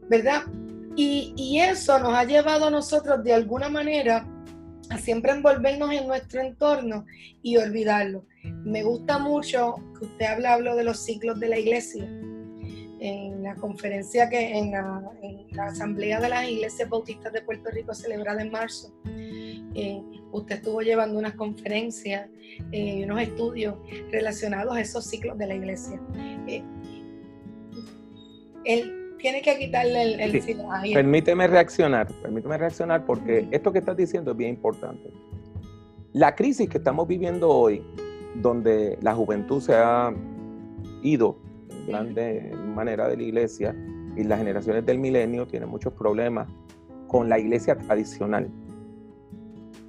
[0.10, 0.44] ¿verdad?
[0.96, 4.26] Y, eso nos ha llevado a nosotros de alguna manera
[4.90, 7.06] a siempre envolvernos en nuestro entorno
[7.42, 8.26] y olvidarlo.
[8.64, 12.06] Me gusta mucho que usted habla, de los ciclos de la iglesia.
[13.00, 15.02] En la conferencia que en la,
[15.66, 18.94] Asamblea de las Iglesias Bautistas de Puerto Rico celebrada en marzo,
[19.74, 22.30] eh, usted estuvo llevando unas conferencias
[22.72, 23.76] y eh, unos estudios
[24.12, 26.00] relacionados a esos ciclos de la iglesia.
[26.48, 26.64] Eh,
[28.66, 34.38] él tiene que quitarle el, Permíteme reaccionar, permíteme reaccionar porque esto que estás diciendo es
[34.38, 35.12] bien importante.
[36.14, 37.82] La crisis que estamos viviendo hoy,
[38.36, 40.14] donde la juventud se ha
[41.02, 41.38] ido
[41.70, 43.76] en grande manera de la iglesia
[44.16, 46.48] y las generaciones del milenio tienen muchos problemas
[47.08, 48.50] con la iglesia tradicional.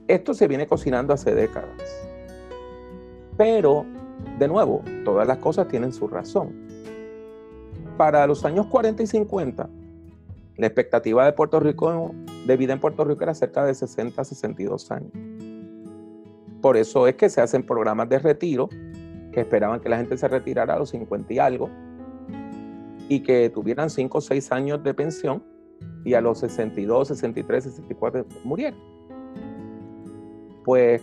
[0.08, 1.82] Esto se viene cocinando hace décadas.
[3.36, 3.84] Pero,
[4.38, 6.65] de nuevo, todas las cosas tienen su razón
[7.96, 9.68] para los años 40 y 50,
[10.56, 12.14] la expectativa de Puerto Rico,
[12.46, 15.12] de vida en Puerto Rico era cerca de 60 a 62 años.
[16.60, 18.68] Por eso es que se hacen programas de retiro
[19.32, 21.68] que esperaban que la gente se retirara a los 50 y algo
[23.08, 25.42] y que tuvieran 5 o 6 años de pensión
[26.04, 28.80] y a los 62, 63, 64 murieran.
[30.64, 31.02] Pues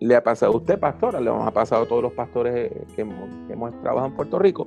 [0.00, 3.28] le ha pasado a usted, pastora, le ha pasado a todos los pastores que hemos,
[3.46, 4.66] que hemos trabajado en Puerto Rico,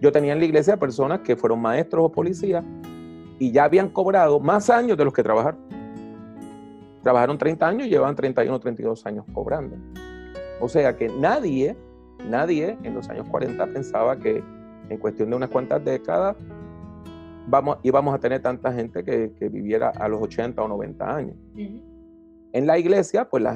[0.00, 2.64] yo tenía en la iglesia personas que fueron maestros o policías
[3.38, 5.60] y ya habían cobrado más años de los que trabajaron.
[7.02, 9.76] Trabajaron 30 años y llevan 31 o 32 años cobrando.
[10.60, 11.76] O sea que nadie,
[12.28, 14.42] nadie en los años 40 pensaba que
[14.88, 16.36] en cuestión de unas cuantas décadas
[17.46, 21.36] vamos, íbamos a tener tanta gente que, viviera a los 80 o 90 años.
[22.52, 23.54] En la iglesia, pues la,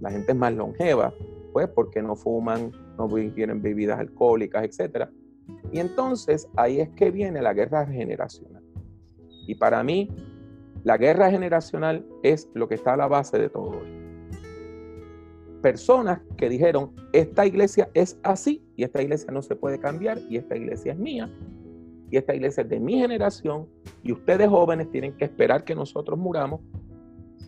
[0.00, 1.12] la, gente es más longeva,
[1.52, 5.10] pues porque no fuman, no ingieren bebidas alcohólicas, etcétera
[5.72, 8.62] y entonces ahí es que viene la guerra generacional.
[9.46, 10.08] Y para mí,
[10.84, 14.04] la guerra generacional es lo que está a la base de todo esto.
[15.62, 20.36] Personas que dijeron, esta iglesia es así y esta iglesia no se puede cambiar y
[20.36, 21.30] esta iglesia es mía
[22.10, 23.66] y esta iglesia es de mi generación
[24.02, 26.60] y ustedes jóvenes tienen que esperar que nosotros muramos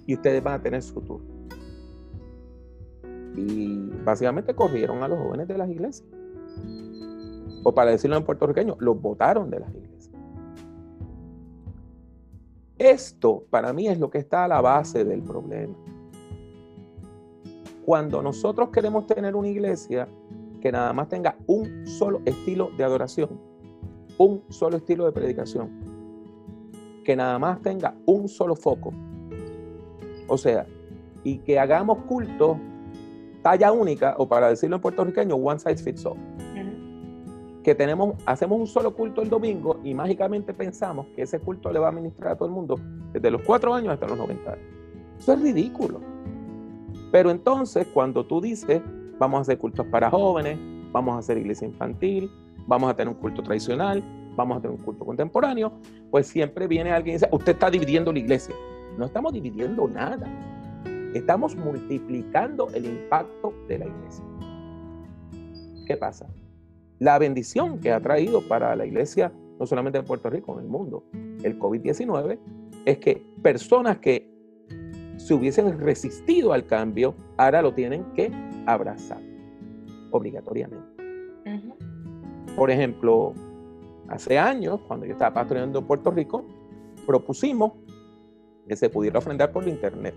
[0.06, 1.28] y ustedes van a tener su turno.
[3.36, 6.08] Y básicamente corrieron a los jóvenes de las iglesias
[7.66, 10.14] o para decirlo en puertorriqueño, los votaron de las iglesias.
[12.78, 15.74] Esto para mí es lo que está a la base del problema.
[17.84, 20.06] Cuando nosotros queremos tener una iglesia
[20.60, 23.30] que nada más tenga un solo estilo de adoración,
[24.16, 25.68] un solo estilo de predicación,
[27.02, 28.92] que nada más tenga un solo foco,
[30.28, 30.68] o sea,
[31.24, 32.60] y que hagamos culto
[33.42, 36.35] talla única, o para decirlo en puertorriqueño, one size fits all
[37.66, 41.80] que tenemos, hacemos un solo culto el domingo y mágicamente pensamos que ese culto le
[41.80, 42.78] va a ministrar a todo el mundo
[43.12, 44.64] desde los cuatro años hasta los 90 años.
[45.18, 46.00] Eso es ridículo.
[47.10, 48.80] Pero entonces, cuando tú dices,
[49.18, 50.56] vamos a hacer cultos para jóvenes,
[50.92, 52.30] vamos a hacer iglesia infantil,
[52.68, 54.00] vamos a tener un culto tradicional,
[54.36, 55.72] vamos a tener un culto contemporáneo,
[56.12, 58.54] pues siempre viene alguien y dice, usted está dividiendo la iglesia.
[58.96, 60.28] No estamos dividiendo nada.
[61.14, 64.24] Estamos multiplicando el impacto de la iglesia.
[65.84, 66.28] ¿Qué pasa?
[66.98, 70.68] La bendición que ha traído para la iglesia, no solamente en Puerto Rico, en el
[70.68, 71.04] mundo,
[71.42, 72.38] el COVID-19,
[72.84, 74.30] es que personas que
[75.16, 78.30] se hubiesen resistido al cambio, ahora lo tienen que
[78.66, 79.20] abrazar,
[80.10, 80.86] obligatoriamente.
[82.54, 83.34] Por ejemplo,
[84.08, 86.44] hace años, cuando yo estaba pastoreando en Puerto Rico,
[87.06, 87.72] propusimos
[88.66, 90.14] que se pudiera ofrendar por internet.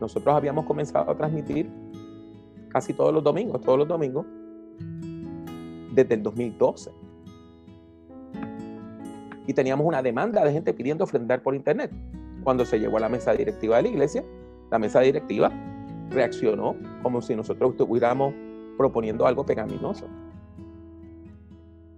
[0.00, 1.70] Nosotros habíamos comenzado a transmitir
[2.68, 4.26] casi todos los domingos, todos los domingos,
[5.92, 6.90] desde el 2012.
[9.46, 11.90] Y teníamos una demanda de gente pidiendo ofrendar por internet.
[12.44, 14.24] Cuando se llegó a la mesa directiva de la iglesia,
[14.70, 15.52] la mesa directiva
[16.10, 18.34] reaccionó como si nosotros estuviéramos
[18.76, 20.06] proponiendo algo pecaminoso.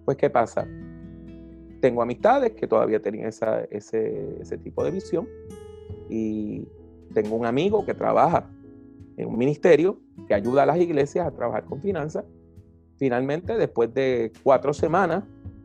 [0.04, 0.66] Pues, ¿qué pasa?
[1.85, 5.28] tengo amistades que todavía tienen ese, ese tipo de visión
[6.09, 6.66] y
[7.12, 8.50] tengo un amigo que trabaja
[9.18, 12.24] en un ministerio que ayuda a las iglesias a trabajar con finanzas.
[12.96, 15.24] Finalmente, después de cuatro semanas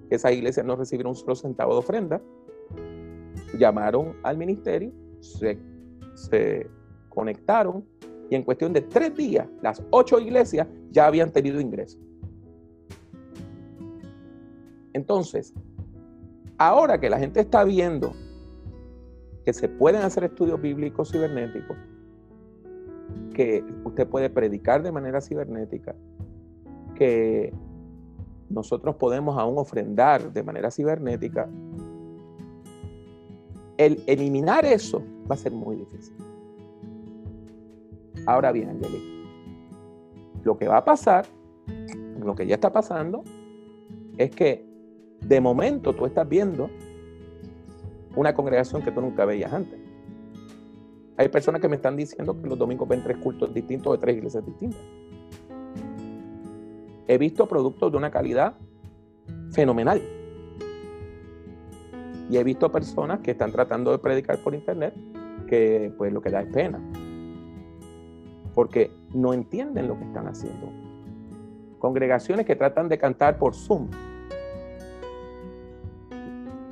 [0.10, 2.22] que esas iglesias no recibieron un solo centavo de ofrenda,
[3.58, 5.60] llamaron al ministerio, se,
[6.16, 6.70] se
[7.10, 7.86] conectaron
[8.30, 12.00] y en cuestión de tres días, las ocho iglesias ya habían tenido ingresos.
[14.94, 15.54] Entonces,
[16.58, 18.14] ahora que la gente está viendo
[19.46, 21.78] que se pueden hacer estudios bíblicos cibernéticos,
[23.34, 25.96] que usted puede predicar de manera cibernética,
[27.00, 27.54] que
[28.50, 31.50] nosotros podemos aún ofrendar de manera cibernética,
[33.78, 36.14] el eliminar eso va a ser muy difícil.
[38.26, 39.06] Ahora bien, Angelica,
[40.44, 41.26] lo que va a pasar,
[42.20, 43.24] lo que ya está pasando,
[44.18, 44.68] es que
[45.22, 46.70] de momento tú estás viendo
[48.18, 49.80] una congregación que tú nunca veías antes.
[51.16, 54.18] Hay personas que me están diciendo que los domingos ven tres cultos distintos de tres
[54.18, 54.82] iglesias distintas.
[57.10, 58.54] He visto productos de una calidad
[59.52, 60.02] fenomenal.
[62.30, 64.94] Y he visto personas que están tratando de predicar por internet
[65.48, 66.80] que pues lo que da es pena.
[68.54, 70.72] Porque no entienden lo que están haciendo.
[71.80, 73.90] Congregaciones que tratan de cantar por Zoom.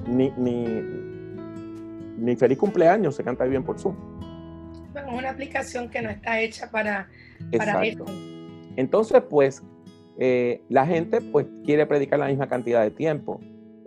[0.07, 0.31] Ni,
[2.17, 3.95] ni feliz cumpleaños se canta bien por Zoom
[4.99, 7.07] es una aplicación que no está hecha para,
[7.57, 8.05] para esto.
[8.75, 9.63] Entonces, pues,
[10.19, 13.39] eh, la gente pues quiere predicar la misma cantidad de tiempo.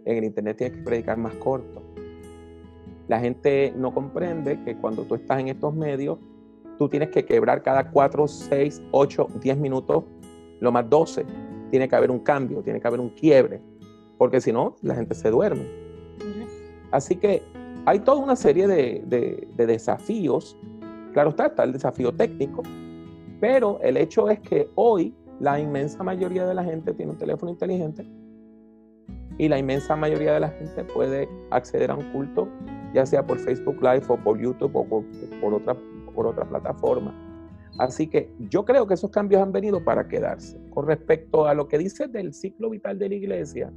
[0.05, 1.83] En el Internet tiene que predicar más corto.
[3.09, 6.19] La gente no comprende que cuando tú estás en estos medios,
[6.79, 10.05] tú tienes que quebrar cada 4, 6, 8, 10 minutos,
[10.61, 11.27] lo más 12.
[11.71, 13.61] Tiene que haber un cambio, tiene que haber un quiebre,
[14.17, 15.67] porque si no, la gente se duerme.
[16.91, 17.43] Así que
[17.87, 20.57] hay toda una serie de, de, de desafíos
[21.13, 22.63] Claro está, está el desafío técnico,
[23.41, 27.51] pero el hecho es que hoy la inmensa mayoría de la gente tiene un teléfono
[27.51, 28.07] inteligente
[29.39, 32.47] y la inmensa mayoría de la gente puede acceder a un culto,
[32.93, 34.87] ya sea por Facebook Live o por YouTube o
[35.41, 35.75] por, otra,
[36.15, 37.15] por otra plataforma.
[37.79, 40.61] Así que yo creo que esos cambios han venido para quedarse.
[40.69, 43.73] Con respecto a lo que dice del ciclo vital de la iglesia,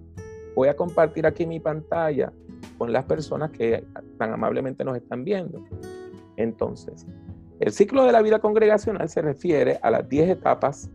[0.54, 2.34] voy a compartir aquí mi pantalla
[2.78, 3.86] con las personas que
[4.17, 5.63] tan amablemente nos están viendo.
[6.36, 7.08] Entonces,
[7.62, 10.91] el ciclo de la vida congregacional se refiere a las 10 etapas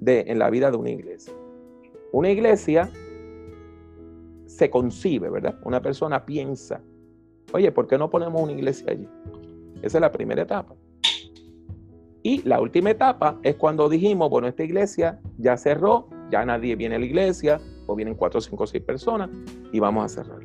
[0.00, 1.32] de, en la vida de una iglesia.
[2.12, 2.90] Una iglesia
[4.46, 5.58] se concibe, ¿verdad?
[5.64, 6.80] Una persona piensa,
[7.52, 9.08] oye, ¿por qué no ponemos una iglesia allí?
[9.82, 10.74] Esa es la primera etapa.
[12.22, 16.96] Y la última etapa es cuando dijimos, bueno, esta iglesia ya cerró, ya nadie viene
[16.96, 19.30] a la iglesia, o vienen cuatro, cinco, seis personas,
[19.72, 20.40] y vamos a cerrar.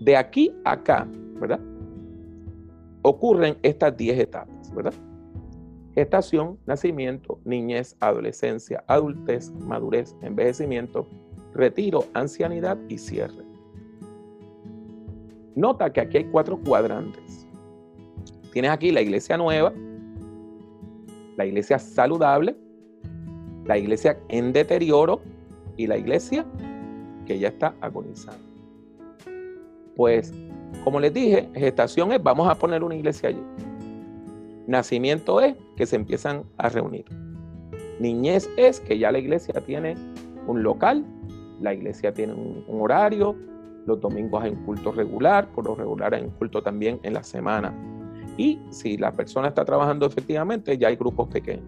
[0.00, 1.08] De aquí a acá,
[1.40, 1.60] ¿verdad?
[3.02, 4.94] ocurren estas 10 etapas, ¿verdad?
[5.94, 11.06] Gestación, nacimiento, niñez, adolescencia, adultez, madurez, envejecimiento,
[11.54, 13.44] retiro, ancianidad y cierre.
[15.54, 17.46] Nota que aquí hay cuatro cuadrantes.
[18.52, 19.72] Tienes aquí la iglesia nueva,
[21.36, 22.56] la iglesia saludable,
[23.66, 25.20] la iglesia en deterioro
[25.76, 26.46] y la iglesia
[27.26, 28.42] que ya está agonizando.
[29.94, 30.32] Pues
[30.84, 33.42] como les dije, gestación es vamos a poner una iglesia allí.
[34.66, 37.04] Nacimiento es que se empiezan a reunir.
[38.00, 39.96] Niñez es que ya la iglesia tiene
[40.46, 41.04] un local,
[41.60, 43.36] la iglesia tiene un, horario,
[43.86, 47.22] los domingos hay un culto regular, por lo regular hay un culto también en la
[47.22, 47.74] semana.
[48.36, 51.66] Y si la persona está trabajando efectivamente, ya hay grupos pequeños.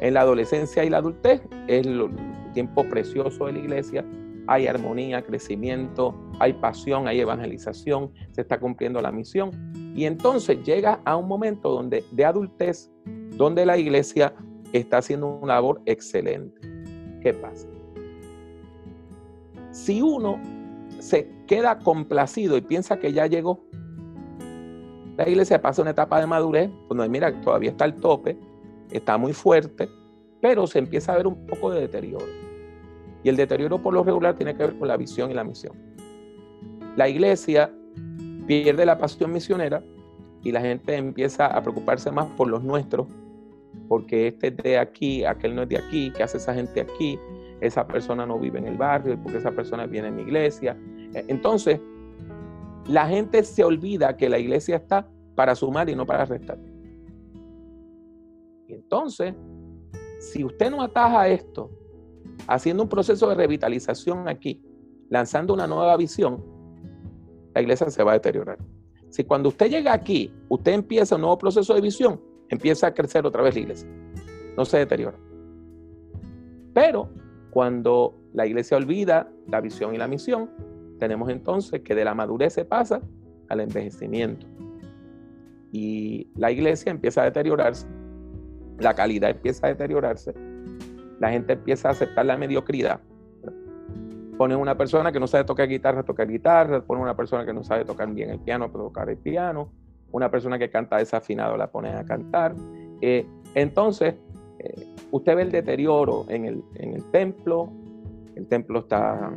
[0.00, 2.10] En la adolescencia y la adultez es el
[2.54, 4.04] tiempo precioso de la iglesia
[4.50, 9.52] hay armonía, crecimiento, hay pasión, hay evangelización, se está cumpliendo la misión.
[9.94, 12.90] Y entonces llega a un momento donde de adultez,
[13.36, 14.34] donde la iglesia
[14.72, 16.60] está haciendo una labor excelente.
[17.20, 17.68] ¿Qué pasa?
[19.72, 20.40] Si uno
[20.98, 23.64] se queda complacido y piensa que ya llegó,
[25.16, 28.38] la iglesia pasa una etapa de madurez, donde mira, todavía está al tope,
[28.90, 29.88] está muy fuerte,
[30.40, 32.24] pero se empieza a ver un poco de deterioro.
[33.22, 35.76] Y el deterioro por lo regular tiene que ver con la visión y la misión.
[36.96, 37.70] La iglesia
[38.46, 39.82] pierde la pasión misionera
[40.42, 43.06] y la gente empieza a preocuparse más por los nuestros,
[43.88, 47.18] porque este es de aquí, aquel no es de aquí, ¿qué hace esa gente aquí?
[47.60, 50.76] Esa persona no vive en el barrio, porque esa persona viene en mi iglesia.
[51.14, 51.80] E, entonces,
[52.86, 56.58] la gente se olvida que la iglesia está para sumar y no para restar.
[58.68, 59.34] Entonces,
[60.20, 61.70] si usted no ataja esto
[62.46, 64.62] haciendo un proceso de revitalización aquí,
[65.08, 66.42] lanzando una nueva visión,
[67.54, 68.58] la iglesia se va a deteriorar.
[69.10, 73.26] Si cuando usted llega aquí, usted empieza un nuevo proceso de visión, empieza a crecer
[73.26, 73.88] otra vez la iglesia.
[74.56, 75.18] No se deteriora.
[76.72, 77.08] Pero
[77.50, 80.50] cuando la iglesia olvida la visión y la misión,
[80.98, 83.00] tenemos entonces que de la madurez se pasa
[83.48, 84.46] al envejecimiento.
[85.72, 87.86] Y la iglesia empieza a deteriorarse,
[88.78, 90.34] la calidad empieza a deteriorarse,
[91.18, 93.00] la gente empieza a aceptar la mediocridad.
[94.40, 97.62] Pone una persona que no sabe tocar guitarra, tocar guitarra, pone una persona que no
[97.62, 99.70] sabe tocar bien el piano, tocar el piano,
[100.12, 102.54] una persona que canta desafinado la pone a cantar.
[103.02, 104.14] Eh, entonces,
[104.60, 107.70] eh, usted ve el deterioro en el, en el templo,
[108.34, 109.30] el templo está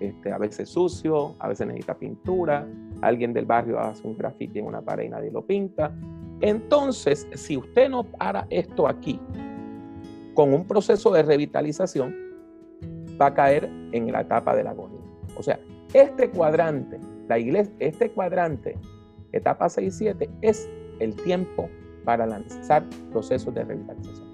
[0.00, 2.66] este, a veces sucio, a veces necesita pintura,
[3.02, 5.94] alguien del barrio hace un grafiti en una pared y nadie lo pinta.
[6.40, 9.20] Entonces, si usted no para esto aquí,
[10.34, 12.27] con un proceso de revitalización,
[13.20, 15.00] va a caer en la etapa de la agonía.
[15.36, 15.58] O sea,
[15.92, 16.98] este cuadrante,
[17.28, 18.76] la iglesia, este cuadrante,
[19.32, 20.68] etapa 6 y 7, es
[21.00, 21.68] el tiempo
[22.04, 24.28] para lanzar procesos de revitalización.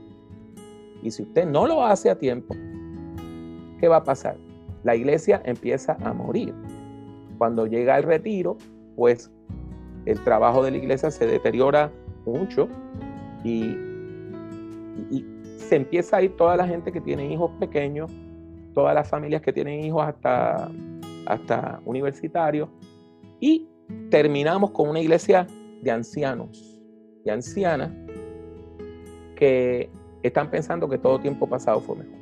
[1.02, 2.54] Y si usted no lo hace a tiempo,
[3.78, 4.36] ¿qué va a pasar?
[4.84, 6.54] La iglesia empieza a morir.
[7.38, 8.56] Cuando llega el retiro,
[8.96, 9.30] pues
[10.06, 11.90] el trabajo de la iglesia se deteriora
[12.24, 12.68] mucho
[13.42, 13.76] y,
[15.58, 18.12] se empieza a ir toda la gente que tiene hijos pequeños,
[18.74, 20.70] todas las familias que tienen hijos hasta,
[21.26, 22.68] hasta universitarios
[23.40, 23.68] y
[24.10, 25.46] terminamos con una iglesia
[25.82, 26.78] de ancianos
[27.24, 27.90] y ancianas
[29.36, 29.90] que
[30.22, 32.14] están pensando que todo tiempo pasado fue mejor.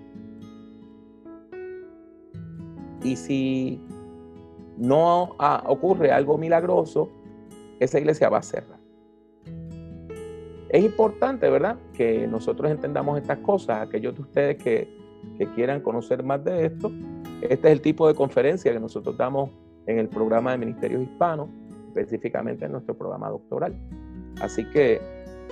[3.03, 3.81] Y si
[4.77, 5.37] no
[5.67, 7.11] ocurre algo milagroso,
[7.81, 8.79] esa iglesia va a cerrar.
[10.69, 13.83] Es importante, ¿verdad?, que nosotros entendamos estas cosas.
[13.83, 15.02] Aquellos de ustedes que,
[15.39, 16.91] que quieran conocer más de esto,
[17.43, 19.51] este es el tipo de conferencia que nosotros damos
[19.87, 21.49] en el programa de Ministerios Hispanos,
[21.89, 23.77] específicamente en nuestro programa doctoral.
[24.41, 25.01] Así que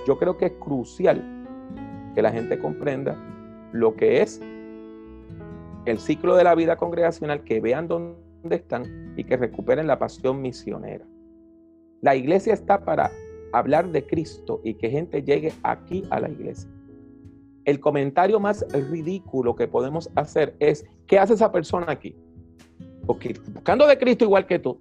[0.07, 1.21] yo creo que es crucial
[2.15, 3.15] que la gente comprenda
[3.71, 4.41] lo que es
[5.85, 8.17] el ciclo de la vida congregacional, que vean dónde
[8.49, 11.05] están y que recuperen la pasión misionera.
[12.01, 13.11] La iglesia está para
[13.53, 16.69] hablar de Cristo y que gente llegue aquí a la iglesia.
[17.65, 22.15] El comentario más ridículo que podemos hacer es, ¿qué hace esa persona aquí?
[23.05, 24.79] Porque buscando de Cristo igual que tú.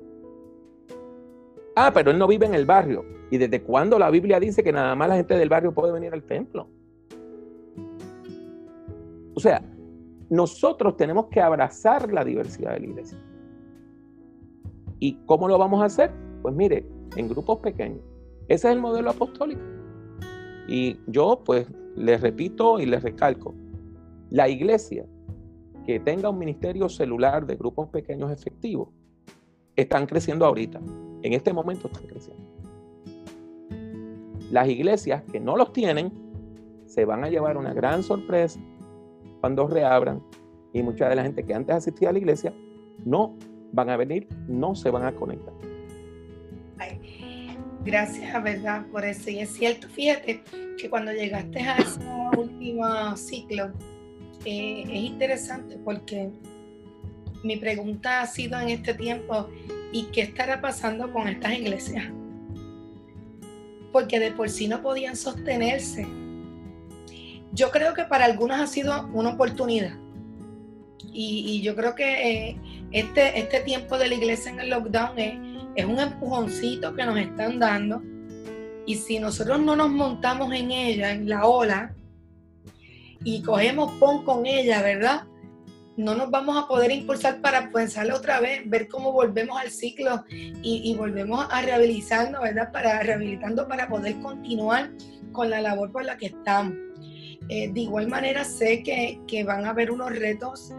[1.77, 3.05] Ah, pero él no vive en el barrio.
[3.31, 6.13] ¿Y desde cuándo la Biblia dice que nada más la gente del barrio puede venir
[6.13, 6.69] al templo?
[9.35, 9.63] O sea,
[10.29, 13.19] nosotros tenemos que abrazar la diversidad de la iglesia.
[14.99, 16.13] ¿Y cómo lo vamos a hacer?
[16.43, 18.01] Pues mire, en grupos pequeños.
[18.49, 19.63] Ese es el modelo apostólico.
[20.69, 21.67] Y yo pues
[22.01, 23.55] les repito y les recalco,
[24.31, 25.05] la iglesia
[25.85, 28.89] que tenga un ministerio celular de grupos pequeños efectivos,
[29.77, 30.81] están creciendo ahorita.
[31.23, 32.43] En este momento están creciendo.
[34.51, 36.13] Las iglesias que no los tienen
[36.87, 38.61] se van a llevar una gran sorpresa
[39.41, 40.23] cuando reabran
[40.73, 42.53] y mucha de la gente que antes asistía a la iglesia
[43.05, 43.37] no
[43.73, 45.55] van a venir, no se van a conectar.
[47.85, 48.87] Gracias, ¿verdad?
[48.93, 49.31] Por eso.
[49.31, 50.43] Y es cierto, fíjate
[50.79, 52.01] que cuando llegaste a ese
[52.37, 53.73] último ciclo,
[54.45, 56.31] eh, es interesante porque
[57.43, 59.49] mi pregunta ha sido en este tiempo,
[59.93, 62.07] ¿y qué estará pasando con estas iglesias?
[63.93, 66.07] Porque de por sí no podían sostenerse
[67.53, 69.93] yo creo que para algunos ha sido una oportunidad.
[71.13, 72.57] Y, yo creo que eh,
[72.93, 75.35] este, este tiempo de la iglesia en el lockdown es,
[75.77, 78.03] es un empujoncito que nos están dando.
[78.87, 81.95] Y si nosotros no nos montamos en ella, en la ola,
[83.23, 85.25] y cogemos pon con ella, ¿verdad?
[85.97, 90.25] No nos vamos a poder impulsar para pensarla otra vez, ver cómo volvemos al ciclo
[90.31, 92.73] y, volvemos a rehabilitarnos, ¿verdad?
[92.73, 94.91] Para rehabilitando para poder continuar
[95.33, 96.73] con la labor por la que estamos.
[97.49, 100.73] Eh, de igual manera sé que, van a haber unos retos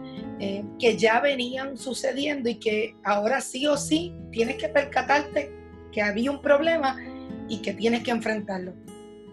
[0.44, 5.52] eh, que ya venían sucediendo y que ahora sí o sí tienes que percatarte
[5.92, 6.98] que había un problema
[7.48, 8.74] y que tienes que enfrentarlo.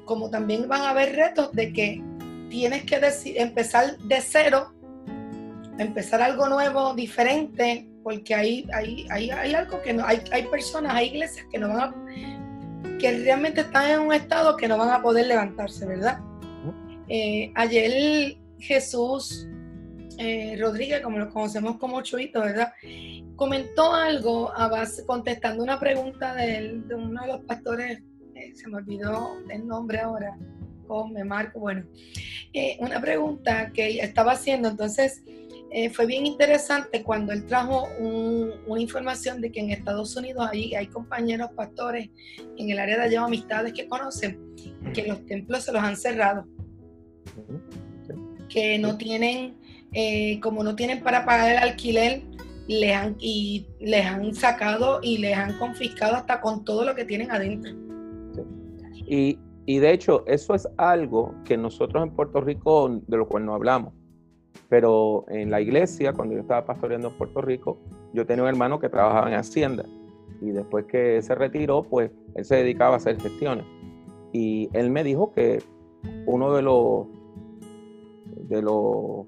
[0.05, 2.03] Como también van a haber retos de que
[2.51, 3.01] tienes que
[3.37, 4.75] empezar de cero,
[5.79, 10.93] empezar algo nuevo, diferente, porque hay, hay, hay, hay algo que no, hay, hay personas,
[10.95, 14.91] hay iglesias que no van a, que realmente están en un estado que no van
[14.91, 16.19] a poder levantarse, ¿verdad?
[17.09, 19.49] Eh, ayer Jesús
[20.19, 22.73] eh, Rodríguez, como lo conocemos como Chuito, ¿verdad?
[23.37, 28.03] Comentó algo a base, contestando una pregunta de, uno de los pastores,
[28.35, 30.37] eh, se me olvidó el nombre ahora,
[31.13, 31.85] me Marco, bueno,
[32.79, 35.23] una pregunta que estaba haciendo, entonces
[35.71, 40.75] eh, fue bien interesante cuando él trajo una información de que en Estados Unidos hay,
[40.75, 42.09] hay compañeros pastores
[42.57, 44.55] en el área de allá, amistades que conocen,
[44.95, 46.47] que los templos se los han cerrado,
[48.49, 49.59] que no tienen,
[49.93, 52.23] eh, como no tienen para pagar el alquiler,
[52.67, 57.05] les han, y les han sacado y les han confiscado hasta con todo lo que
[57.05, 57.73] tienen adentro.
[59.07, 63.47] Y, y de hecho, eso es algo que nosotros en Puerto Rico, de lo cual
[63.47, 63.95] no hablamos
[64.69, 67.79] pero en la iglesia, cuando yo estaba pastoreando en Puerto Rico,
[68.13, 69.85] yo tenía un hermano que trabajaba en Hacienda.
[70.41, 73.65] Y después que se retiró, pues él se dedicaba a hacer gestiones.
[74.33, 75.63] Y él me dijo que
[76.27, 77.07] uno de los,
[78.49, 79.27] de los,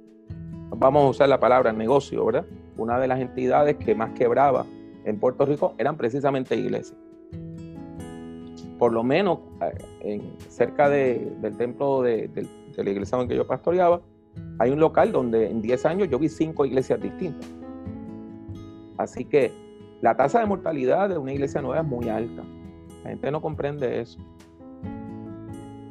[0.70, 2.46] vamos a usar la palabra negocio, ¿verdad?
[2.76, 4.66] Una de las entidades que más quebraba
[5.04, 6.96] en Puerto Rico eran precisamente iglesias.
[8.78, 9.40] Por lo menos
[10.02, 14.00] eh, cerca del templo de, de la iglesia que yo pastoreaba,
[14.58, 17.48] hay un local donde en 10 años yo vi cinco iglesias distintas.
[18.96, 19.52] Así que
[20.00, 22.42] la tasa de mortalidad de una iglesia nueva es muy alta.
[23.04, 24.18] La gente no comprende eso.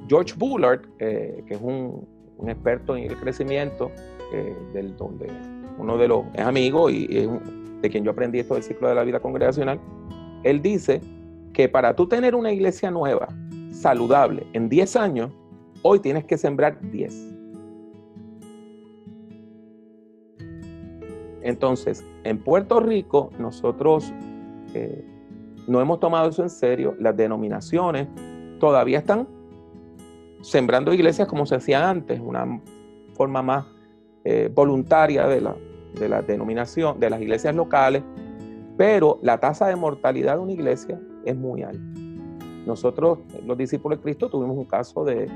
[0.07, 2.07] George Bullard, eh, que es un,
[2.47, 3.91] experto en el crecimiento,
[4.33, 5.27] eh, del, donde
[5.77, 7.07] uno de los es amigo y,
[7.81, 9.79] de quien yo aprendí esto del ciclo de la vida congregacional,
[10.43, 11.01] él dice
[11.53, 13.27] que para tú tener una iglesia nueva,
[13.71, 15.31] saludable, en 10 años,
[15.81, 17.35] hoy tienes que sembrar 10.
[21.41, 24.13] Entonces, en Puerto Rico nosotros
[24.73, 25.05] eh,
[25.67, 26.95] no hemos tomado eso en serio.
[26.99, 28.07] Las denominaciones
[28.59, 29.27] todavía están
[30.41, 32.61] sembrando iglesias como se hacía antes, una
[33.13, 33.65] forma más
[34.23, 35.55] eh, voluntaria de la,
[35.99, 38.03] de la denominación, de las iglesias locales,
[38.77, 41.81] pero la tasa de mortalidad de una iglesia es muy alta.
[42.65, 45.27] Nosotros, los discípulos de Cristo, tuvimos un caso de,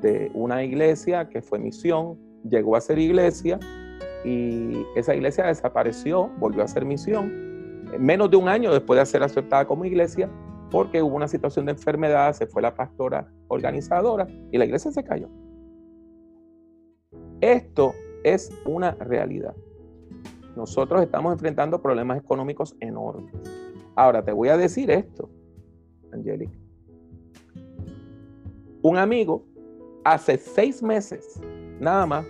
[0.00, 2.18] de una iglesia que fue misión,
[2.48, 3.58] llegó a ser iglesia,
[4.24, 7.48] y esa iglesia desapareció, volvió a ser misión,
[7.98, 10.30] menos de un año después de ser aceptada como iglesia,
[10.70, 15.02] porque hubo una situación de enfermedad, se fue la pastora organizadora y la iglesia se
[15.02, 15.28] cayó.
[17.40, 17.94] Esto
[18.24, 19.54] es una realidad.
[20.56, 23.32] Nosotros estamos enfrentando problemas económicos enormes.
[23.94, 25.28] Ahora te voy a decir esto,
[26.12, 26.58] Angélica.
[28.82, 29.44] Un amigo
[30.04, 31.40] hace seis meses,
[31.80, 32.26] nada más,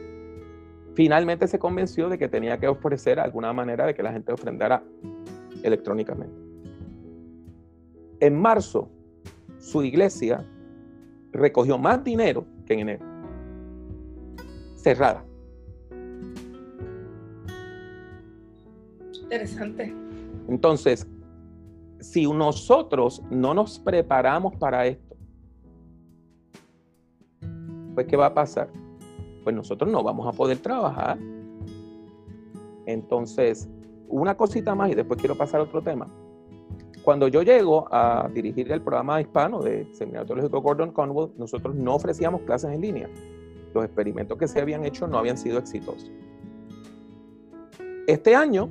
[0.95, 4.82] finalmente se convenció de que tenía que ofrecer alguna manera de que la gente ofrendara
[5.62, 6.34] electrónicamente.
[8.20, 8.91] En marzo,
[9.59, 10.45] su iglesia
[11.32, 13.05] recogió más dinero que en enero.
[14.74, 15.28] Cerrada.
[19.29, 19.95] Interesante.
[20.49, 21.07] Entonces,
[22.01, 25.16] si nosotros no nos preparamos para esto,
[27.95, 28.70] pues ¿qué va a pasar?
[29.49, 31.16] pues nosotros no vamos a poder trabajar.
[32.85, 33.66] Entonces,
[34.07, 36.07] una cosita más y después quiero pasar a otro tema.
[37.03, 41.95] Cuando yo llego a dirigir el programa hispano de Seminario Teológico Gordon Conwell, nosotros no
[41.95, 43.09] ofrecíamos clases en línea.
[43.72, 46.12] Los experimentos que se habían hecho no habían sido exitosos.
[48.07, 48.68] Este año,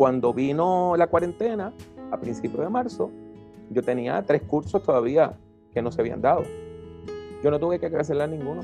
[0.00, 1.74] cuando vino la cuarentena,
[2.10, 3.10] a principios de marzo,
[3.68, 5.34] yo tenía tres cursos todavía
[5.74, 6.42] que no se habían dado.
[7.44, 8.62] Yo no tuve que cancelar ninguno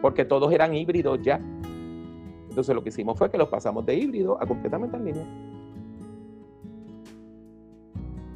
[0.00, 1.40] porque todos eran híbridos ya.
[2.48, 5.26] Entonces lo que hicimos fue que los pasamos de híbrido a completamente en línea.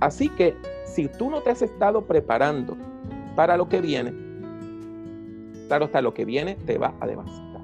[0.01, 2.76] Así que si tú no te has estado preparando
[3.37, 4.12] para lo que viene,
[5.68, 7.61] claro hasta lo que viene te va a devastar.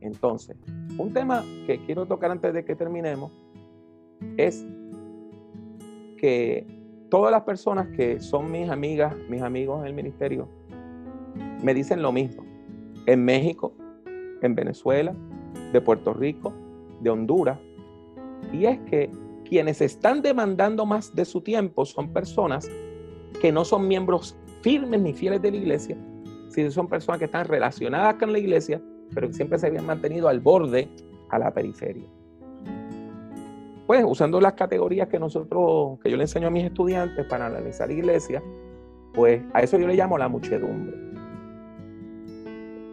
[0.00, 0.56] Entonces,
[0.96, 3.32] un tema que quiero tocar antes de que terminemos
[4.36, 4.66] es
[6.16, 6.66] que
[7.08, 10.48] todas las personas que son mis amigas, mis amigos en el ministerio,
[11.62, 12.44] me dicen lo mismo.
[13.06, 13.72] En México,
[14.42, 15.14] en Venezuela,
[15.72, 16.52] de Puerto Rico,
[17.00, 17.58] de Honduras.
[18.52, 19.10] Y es que
[19.44, 22.68] quienes están demandando más de su tiempo son personas
[23.40, 25.96] que no son miembros firmes ni fieles de la iglesia,
[26.50, 28.82] sino son personas que están relacionadas con la iglesia,
[29.14, 30.88] pero siempre se habían mantenido al borde,
[31.30, 32.06] a la periferia.
[33.86, 37.90] Pues usando las categorías que nosotros, que yo le enseño a mis estudiantes para analizar
[37.90, 38.42] iglesia,
[39.14, 40.96] pues a eso yo le llamo la muchedumbre.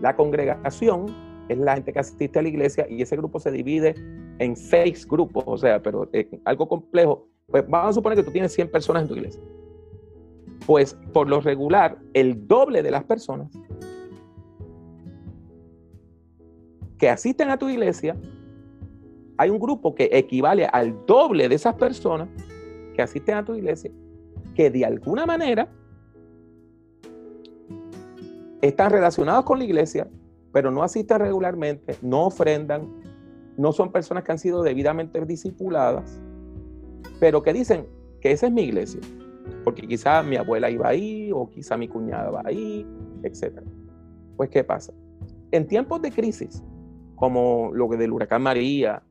[0.02, 1.08] La congregación
[1.50, 3.96] es la gente que asiste a la iglesia y ese grupo se divide
[4.40, 6.10] en seis grupos, o sea, pero
[6.46, 7.28] algo complejo.
[7.48, 9.42] Pues vamos a suponer que tú tienes 100 personas en tu iglesia.
[10.66, 13.52] Pues por lo regular, el doble de las personas
[17.06, 18.18] que asisten a tu iglesia,
[19.38, 22.28] hay un grupo que equivale al doble de esas personas
[22.96, 23.92] que asisten a tu iglesia,
[24.56, 25.70] que de alguna manera
[28.60, 30.08] están relacionados con la iglesia,
[30.52, 32.92] pero no asisten regularmente, no ofrendan,
[33.56, 36.20] no son personas que han sido debidamente discipuladas,
[37.20, 37.86] pero que dicen
[38.20, 39.02] que esa es mi iglesia,
[39.64, 42.84] porque quizá mi abuela iba ahí o quizá mi cuñada va ahí,
[43.22, 43.62] etc.
[44.38, 44.92] Pues, ¿qué pasa?
[45.52, 46.64] En tiempos de crisis,
[47.16, 49.02] como lo del huracán María,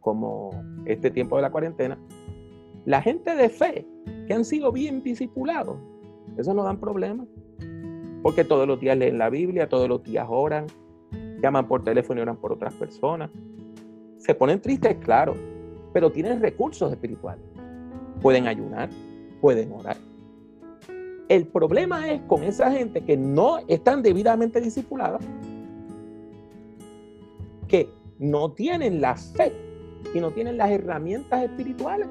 [0.00, 0.50] como
[0.86, 1.98] este tiempo de la cuarentena,
[2.84, 3.86] la gente de fe
[4.26, 5.76] que han sido bien discipulados,
[6.36, 7.26] eso no dan problema.
[8.22, 10.66] Porque todos los días leen la Biblia, todos los días oran,
[11.42, 13.30] llaman por teléfono y oran por otras personas.
[14.16, 15.34] Se ponen tristes, claro,
[15.92, 17.44] pero tienen recursos espirituales.
[18.20, 18.88] Pueden ayunar,
[19.40, 19.96] pueden orar.
[21.28, 25.18] El problema es con esa gente que no están debidamente discipulada,
[27.68, 29.52] que no tienen la fe
[30.14, 32.08] y no tienen las herramientas espirituales.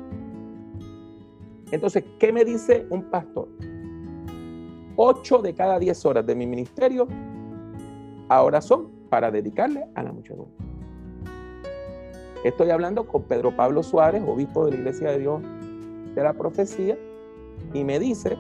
[1.72, 3.50] Entonces, ¿qué me dice un pastor?
[4.96, 7.08] Ocho de cada diez horas de mi ministerio
[8.30, 10.54] ahora son para dedicarle a la muchedumbre.
[12.44, 15.42] Estoy hablando con Pedro Pablo Suárez, obispo de la Iglesia de Dios
[16.16, 16.98] de la Profecía,
[17.74, 18.38] y me dice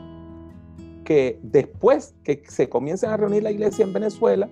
[1.03, 4.49] que después que se comiencen a reunir la iglesia en Venezuela,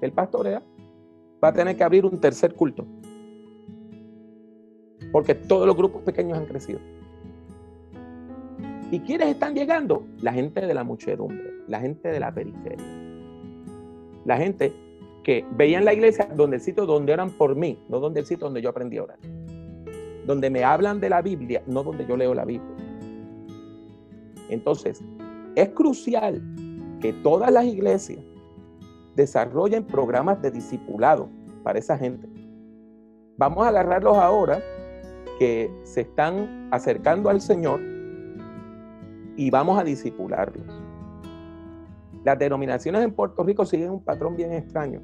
[0.00, 0.62] el pastorea,
[1.42, 2.86] va a tener que abrir un tercer culto.
[5.10, 6.80] Porque todos los grupos pequeños han crecido.
[8.90, 10.06] ¿Y quiénes están llegando?
[10.20, 12.86] La gente de la muchedumbre, la gente de la periferia.
[14.24, 14.72] La gente
[15.24, 18.46] que veían la iglesia donde el sitio donde eran por mí, no donde el sitio
[18.46, 19.18] donde yo aprendí a orar.
[20.26, 22.76] Donde me hablan de la Biblia, no donde yo leo la Biblia.
[24.48, 25.02] Entonces,
[25.54, 26.40] es crucial
[27.00, 28.20] que todas las iglesias
[29.14, 31.28] desarrollen programas de discipulado
[31.62, 32.28] para esa gente.
[33.36, 34.60] Vamos a agarrarlos ahora
[35.38, 37.80] que se están acercando al Señor
[39.36, 40.66] y vamos a disipularlos.
[42.24, 45.02] Las denominaciones en Puerto Rico siguen un patrón bien extraño.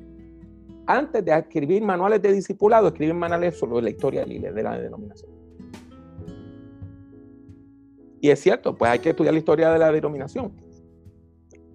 [0.86, 5.32] Antes de escribir manuales de discipulado, escriben manuales sobre la historia de la denominación.
[8.20, 10.52] Y es cierto, pues hay que estudiar la historia de la denominación.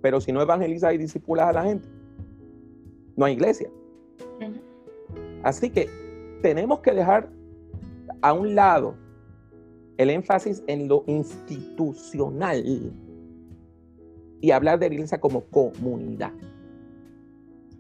[0.02, 1.88] Pero si no evangelizas y discipulas a la gente,
[3.16, 3.70] no hay iglesia.
[5.44, 5.90] Así que
[6.42, 7.30] tenemos que dejar
[8.22, 8.96] a un lado
[9.98, 12.64] el énfasis en lo institucional
[14.42, 16.32] y hablar de la iglesia como comunidad.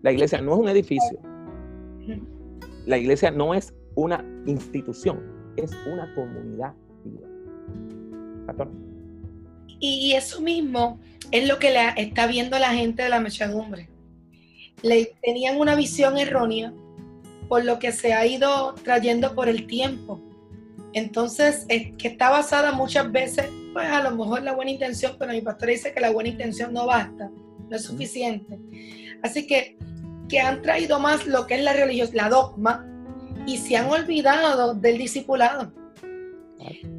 [0.03, 1.17] La iglesia no es un edificio.
[2.85, 5.21] La iglesia no es una institución,
[5.55, 6.73] es una comunidad
[7.05, 7.27] viva.
[9.79, 10.99] Y eso mismo
[11.31, 13.89] es lo que la, está viendo la gente de la mechadumbre.
[14.81, 16.73] Le tenían una visión errónea
[17.47, 20.19] por lo que se ha ido trayendo por el tiempo.
[20.93, 25.31] Entonces, es que está basada muchas veces, pues a lo mejor la buena intención, pero
[25.33, 27.29] mi pastor dice que la buena intención no basta,
[27.69, 28.59] no es suficiente.
[29.23, 29.77] Así que,
[30.29, 32.85] que han traído más lo que es la religión, la dogma,
[33.45, 35.73] y se han olvidado del discipulado.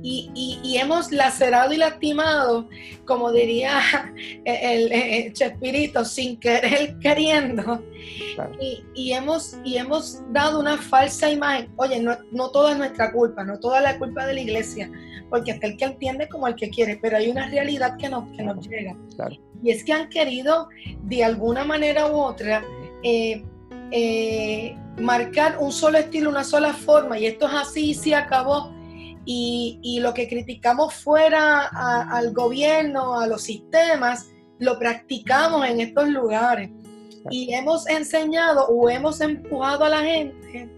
[0.03, 2.69] Y, hemos lacerado y lastimado,
[3.07, 3.81] como diría
[4.45, 7.83] el, el, sin querer queriendo.
[8.95, 11.71] Y, hemos, y hemos dado una falsa imagen.
[11.77, 14.91] Oye, no, no toda es nuestra culpa, no toda la culpa de la iglesia,
[15.31, 18.29] porque hasta el que entiende como el que quiere, pero hay una realidad que nos,
[18.37, 18.97] que nos llega.
[19.63, 20.69] Y es que han querido,
[21.05, 22.63] de alguna manera u otra,
[23.03, 23.43] eh,
[23.91, 28.73] eh, marcar un solo estilo, una sola forma, y esto es así y se acabó
[29.25, 31.67] y, lo que criticamos fuera
[32.11, 36.71] al gobierno, a los sistemas, lo practicamos en estos lugares.
[37.31, 40.69] Y hemos enseñado o hemos empujado a la gente,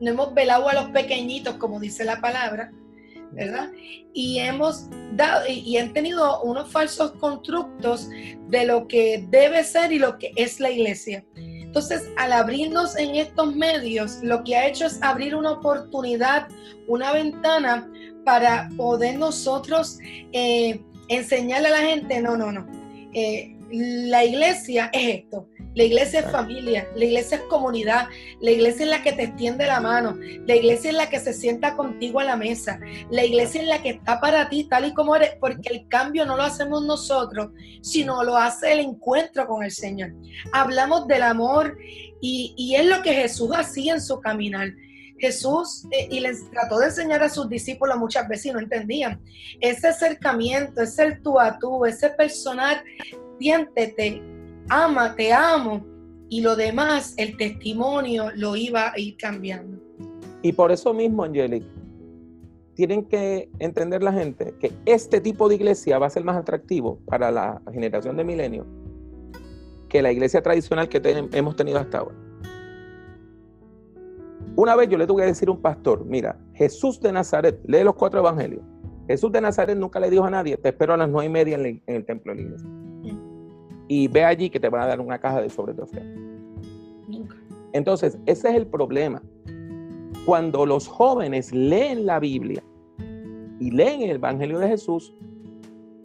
[0.00, 2.70] no hemos velado a los pequeñitos, como dice la palabra,
[3.32, 3.70] ¿verdad?
[4.12, 8.08] Y hemos dado, y, han tenido unos falsos constructos
[8.48, 11.24] de lo que debe ser y lo que es la iglesia.
[11.76, 16.48] Entonces, al abrirnos en estos medios, lo que ha hecho es abrir una oportunidad,
[16.88, 17.86] una ventana
[18.24, 19.98] para poder nosotros
[20.32, 22.66] eh, enseñarle a la gente, no, no, no,
[23.12, 28.08] eh, la iglesia es esto, la iglesia es familia, la iglesia es comunidad,
[28.40, 31.32] la iglesia es la que te extiende la mano, la iglesia es la que se
[31.32, 32.78] sienta contigo a la mesa,
[33.10, 36.24] la iglesia es la que está para ti tal y como eres, porque el cambio
[36.24, 37.50] no lo hacemos nosotros,
[37.82, 40.12] sino lo hace el encuentro con el Señor.
[40.52, 41.76] Hablamos del amor
[42.20, 44.72] y, es lo que Jesús hacía en su caminar.
[45.18, 49.18] Jesús, eh, y les trató de enseñar a sus discípulos muchas veces y no entendían.
[49.60, 52.82] Ese acercamiento, ese tú a tú, ese personal,
[53.38, 54.22] siéntete
[54.68, 55.84] ama, te amo,
[56.28, 59.78] y lo demás, el testimonio lo iba a ir cambiando.
[60.42, 61.64] Y por eso mismo, Angelic,
[62.74, 66.98] tienen que entender la gente que este tipo de iglesia va a ser más atractivo
[67.06, 68.66] para la generación de milenio
[69.88, 71.00] que la iglesia tradicional que
[71.32, 72.16] hemos tenido hasta ahora.
[74.56, 77.84] Una vez yo le tuve que decir a un pastor, mira, Jesús de Nazaret, lee
[77.84, 78.62] los cuatro evangelios.
[79.06, 81.56] Jesús de Nazaret nunca le dijo a nadie, te espero a las nueve y media
[81.56, 82.68] en, el templo de la iglesia.
[83.88, 85.84] Y ve allí que te van a dar una caja de sobre tu
[87.08, 87.36] Nunca.
[87.72, 89.22] Entonces, ese es el problema.
[90.24, 92.62] Cuando los jóvenes leen la Biblia
[93.60, 95.14] y leen el Evangelio de Jesús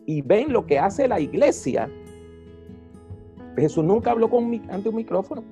[0.05, 1.89] y ven lo que hace la iglesia,
[3.57, 5.43] Jesús nunca habló con, ante un micrófono.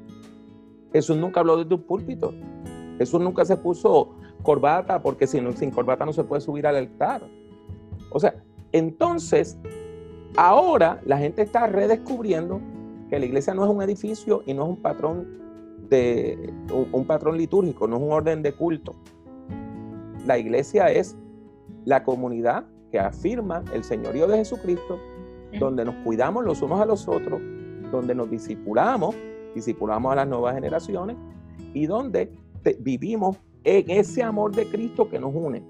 [0.94, 2.34] Jesús nunca habló desde un púlpito.
[2.98, 7.22] Jesús nunca se puso corbata porque sin, sin corbata no se puede subir al altar.
[8.12, 8.36] O sea,
[8.72, 9.58] entonces,
[10.36, 12.62] ahora la gente está redescubriendo
[13.10, 15.28] que la iglesia no es un edificio y no es un patrón
[15.90, 16.54] de
[16.92, 18.96] un, patrón litúrgico, no es un orden de culto.
[20.26, 21.18] La iglesia es
[21.86, 25.00] la comunidad que afirma el señorío de Jesucristo,
[25.60, 27.42] donde nos cuidamos los unos a los otros,
[27.92, 29.16] donde nos discipulamos,
[29.56, 31.18] discipulamos a las nuevas generaciones
[31.74, 32.32] y donde
[32.80, 35.64] vivimos en ese amor de Cristo que nos une.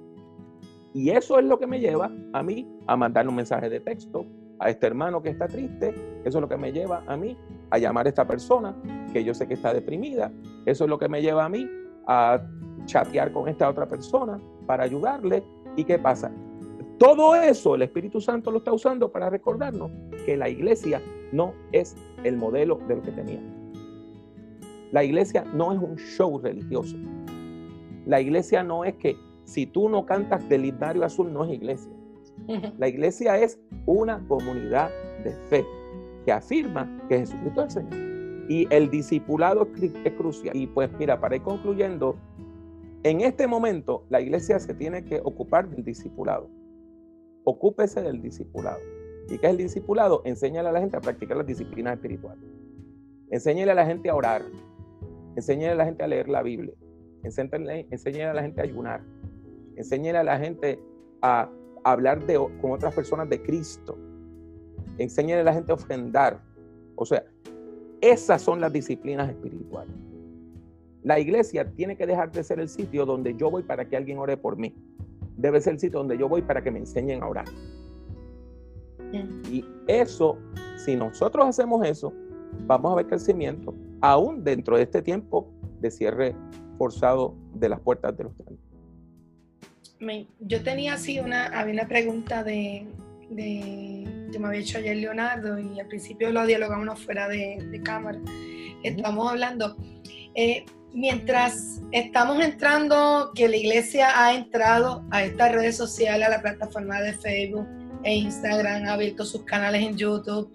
[0.93, 4.25] Y eso es lo que me lleva a mí a mandarle un mensaje de texto
[4.59, 5.93] a este hermano que está triste.
[6.23, 7.37] Eso es lo que me lleva a mí
[7.69, 8.75] a llamar a esta persona
[9.13, 10.31] que yo sé que está deprimida.
[10.65, 11.67] Eso es lo que me lleva a mí
[12.07, 12.41] a
[12.85, 15.43] chatear con esta otra persona para ayudarle.
[15.75, 16.31] ¿Y qué pasa?
[16.97, 19.91] Todo eso el Espíritu Santo lo está usando para recordarnos
[20.25, 21.01] que la iglesia
[21.31, 23.39] no es el modelo de lo que tenía.
[24.91, 26.97] La iglesia no es un show religioso.
[28.05, 31.91] La iglesia no es que si tú no cantas del himnario azul, no es iglesia.
[32.77, 34.89] La iglesia es una comunidad
[35.23, 35.65] de fe
[36.25, 38.09] que afirma que Jesucristo es el Señor.
[38.49, 39.67] Y el discipulado
[40.03, 40.55] es crucial.
[40.55, 42.15] Y pues mira, para ir concluyendo,
[43.03, 46.49] en este momento la iglesia se tiene que ocupar del discipulado.
[47.43, 48.79] Ocúpese del discipulado.
[49.29, 50.23] ¿Y qué es el discipulado?
[50.25, 52.43] Enséñale a la gente a practicar las disciplinas espirituales.
[53.29, 54.41] Enséñale a la gente a orar.
[55.35, 56.73] Enséñale a la gente a leer la Biblia.
[57.23, 59.01] Enséñale, a la gente a ayunar.
[59.75, 60.79] Enséñale a la gente
[61.21, 61.49] a
[61.83, 63.97] hablar de, con otras personas de Cristo.
[64.97, 66.41] Enséñale a la gente a ofrendar.
[66.95, 67.23] O sea,
[68.01, 69.93] esas son las disciplinas espirituales.
[71.03, 74.17] La iglesia tiene que dejar de ser el sitio donde yo voy para que alguien
[74.17, 74.75] ore por mí.
[75.37, 77.45] Debe ser el sitio donde yo voy para que me enseñen a orar.
[79.49, 80.37] Y eso,
[80.77, 82.13] si nosotros hacemos eso,
[82.67, 85.47] vamos a ver crecimiento, aún dentro de este tiempo
[85.79, 86.35] de cierre
[86.77, 88.68] forzado de las puertas de los templos.
[90.39, 92.85] Yo tenía así una, había una pregunta de,
[93.35, 98.19] que me había hecho ayer Leonardo y al principio lo dialogamos fuera de, cámara.
[98.83, 99.75] Estamos hablando,
[100.35, 106.41] eh, mientras estamos entrando, que la iglesia ha entrado a estas redes sociales, a la
[106.41, 107.67] plataforma de Facebook,
[108.03, 110.51] e Instagram, ha abierto sus canales en YouTube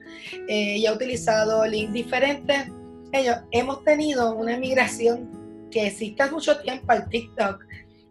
[0.49, 2.69] eh, y ha utilizado links diferentes.
[3.13, 7.65] Ellos, hemos tenido una inmigración que existe mucho tiempo al TikTok,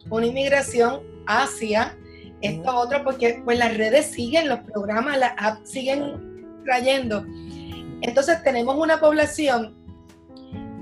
[0.10, 1.98] una inmigración hacia
[2.42, 7.26] esto otro, porque pues las redes siguen, los programas, las apps siguen trayendo.
[8.02, 9.76] Entonces tenemos una población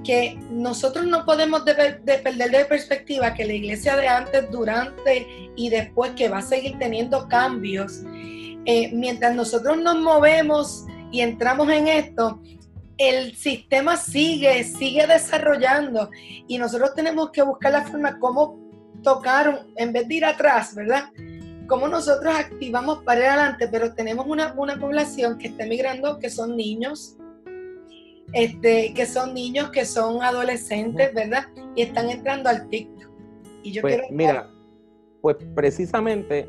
[0.03, 5.69] que nosotros no podemos de, perder de perspectiva que la iglesia de antes, durante y
[5.69, 8.01] después que va a seguir teniendo cambios,
[8.65, 12.41] eh, mientras nosotros nos movemos y entramos en esto,
[12.97, 16.09] el sistema sigue, sigue desarrollando
[16.47, 18.70] y nosotros tenemos que buscar la forma como
[19.01, 21.05] tocar, en vez de ir atrás, ¿verdad?
[21.67, 26.29] Cómo nosotros activamos para ir adelante, pero tenemos una, una población que está emigrando, que
[26.29, 27.17] son niños,
[28.33, 31.47] este, que son niños, que son adolescentes, ¿verdad?
[31.75, 33.09] Y están entrando al TikTok.
[33.63, 34.07] Y yo pues, quiero...
[34.11, 34.49] Mira,
[35.21, 36.47] pues precisamente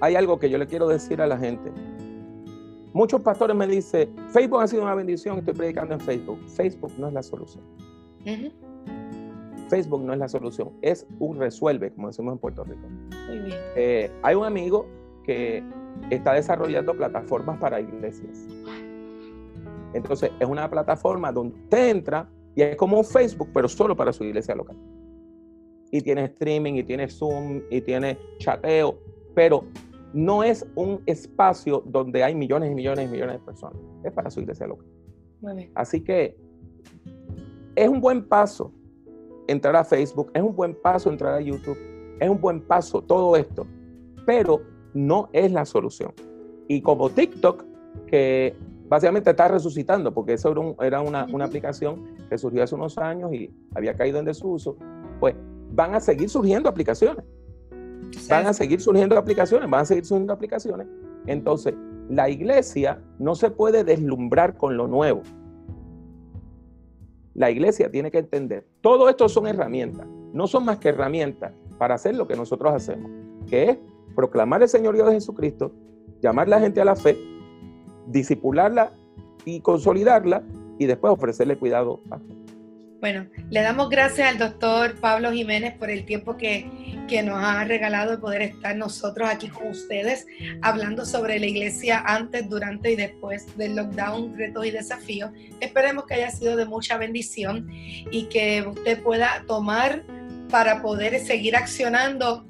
[0.00, 1.70] hay algo que yo le quiero decir a la gente.
[2.92, 6.38] Muchos pastores me dicen, Facebook ha sido una bendición, estoy predicando en Facebook.
[6.48, 7.64] Facebook no es la solución.
[9.72, 12.82] Facebook no es la solución, es un resuelve, como decimos en Puerto Rico.
[13.74, 14.86] Eh, hay un amigo
[15.24, 15.64] que
[16.10, 18.46] está desarrollando plataformas para iglesias.
[19.94, 24.12] Entonces, es una plataforma donde usted entra y es como un Facebook, pero solo para
[24.12, 24.76] su iglesia local.
[25.90, 28.98] Y tiene streaming, y tiene Zoom, y tiene chateo,
[29.34, 29.64] pero
[30.12, 33.80] no es un espacio donde hay millones y millones y millones de personas.
[34.04, 34.86] Es para su iglesia local.
[35.74, 36.36] Así que
[37.74, 38.70] es un buen paso
[39.46, 41.78] entrar a Facebook, es un buen paso entrar a YouTube,
[42.20, 43.66] es un buen paso todo esto,
[44.26, 44.62] pero
[44.94, 46.12] no es la solución.
[46.68, 47.64] Y como TikTok,
[48.06, 48.54] que
[48.88, 53.50] básicamente está resucitando, porque eso era, una, una, aplicación que surgió hace unos años y
[53.74, 54.76] había caído en desuso,
[55.18, 55.34] pues
[55.72, 57.24] van a seguir surgiendo aplicaciones.
[58.28, 60.86] Van a seguir surgiendo aplicaciones, van a seguir surgiendo aplicaciones.
[61.26, 61.74] Entonces,
[62.08, 65.22] la iglesia no se puede deslumbrar con lo nuevo.
[67.34, 71.94] La iglesia tiene que entender, todo esto son herramientas, no son más que herramientas para
[71.94, 73.10] hacer lo que nosotros hacemos,
[73.48, 73.78] que es
[74.14, 75.72] proclamar el señorío de Jesucristo,
[76.20, 77.16] llamar a la gente a la fe,
[78.06, 78.92] disipularla
[79.44, 80.42] y consolidarla
[80.78, 82.18] y después ofrecerle cuidado a
[83.02, 86.70] bueno, le damos gracias al doctor Pablo Jiménez por el tiempo que,
[87.24, 90.26] nos ha regalado de poder estar nosotros aquí con ustedes
[90.62, 95.30] hablando sobre la iglesia antes, durante y después del lockdown, retos y desafíos.
[95.60, 100.04] Esperemos que haya sido de mucha bendición y que usted pueda tomar
[100.48, 102.46] para poder seguir accionando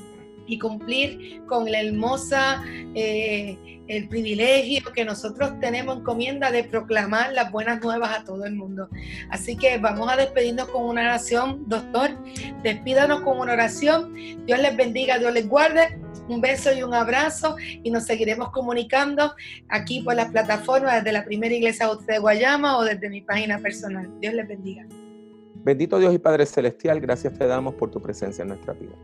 [0.46, 2.62] y cumplir con la hermosa,
[2.94, 3.56] eh,
[3.88, 8.88] el privilegio que nosotros tenemos encomienda de proclamar las buenas nuevas a todo el mundo.
[9.30, 12.10] Así que vamos a despedirnos con una oración, doctor.
[12.62, 14.14] Despídanos con una oración.
[14.46, 15.98] Dios les bendiga, Dios les guarde.
[16.28, 19.34] Un beso y un abrazo y nos seguiremos comunicando
[19.68, 24.08] aquí por las plataformas desde la primera iglesia de Guayama o desde mi página personal.
[24.20, 24.86] Dios les bendiga.
[25.64, 28.94] Bendito Dios y Padre Celestial, gracias te damos por tu presencia en nuestra vida.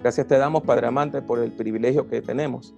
[0.00, 2.74] Gracias te damos, Padre amante, por el privilegio que tenemos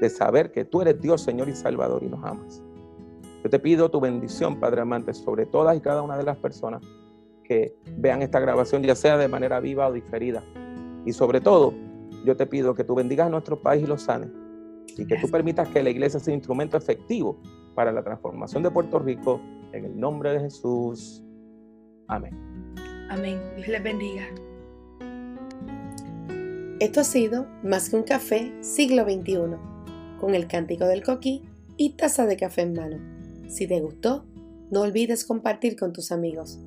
[0.00, 2.62] de saber que tú eres Dios, Señor y Salvador y nos amas.
[3.42, 6.82] Yo te pido tu bendición, Padre amante, sobre todas y cada una de las personas
[7.44, 10.42] que vean esta grabación, ya sea de manera viva o diferida.
[11.06, 11.72] Y sobre todo,
[12.24, 14.28] yo te pido que tú bendigas a nuestro país y lo sanes.
[14.96, 17.40] Y que tú permitas que la iglesia sea un instrumento efectivo
[17.74, 19.40] para la transformación de Puerto Rico.
[19.72, 21.22] En el nombre de Jesús.
[22.08, 22.34] Amén.
[23.10, 23.40] Amén.
[23.56, 24.24] Dios les bendiga.
[26.80, 29.56] Esto ha sido Más que un café, siglo XXI,
[30.20, 31.42] con el cántico del coquí
[31.76, 32.98] y taza de café en mano.
[33.48, 34.24] Si te gustó,
[34.70, 36.60] no olvides compartir con tus amigos.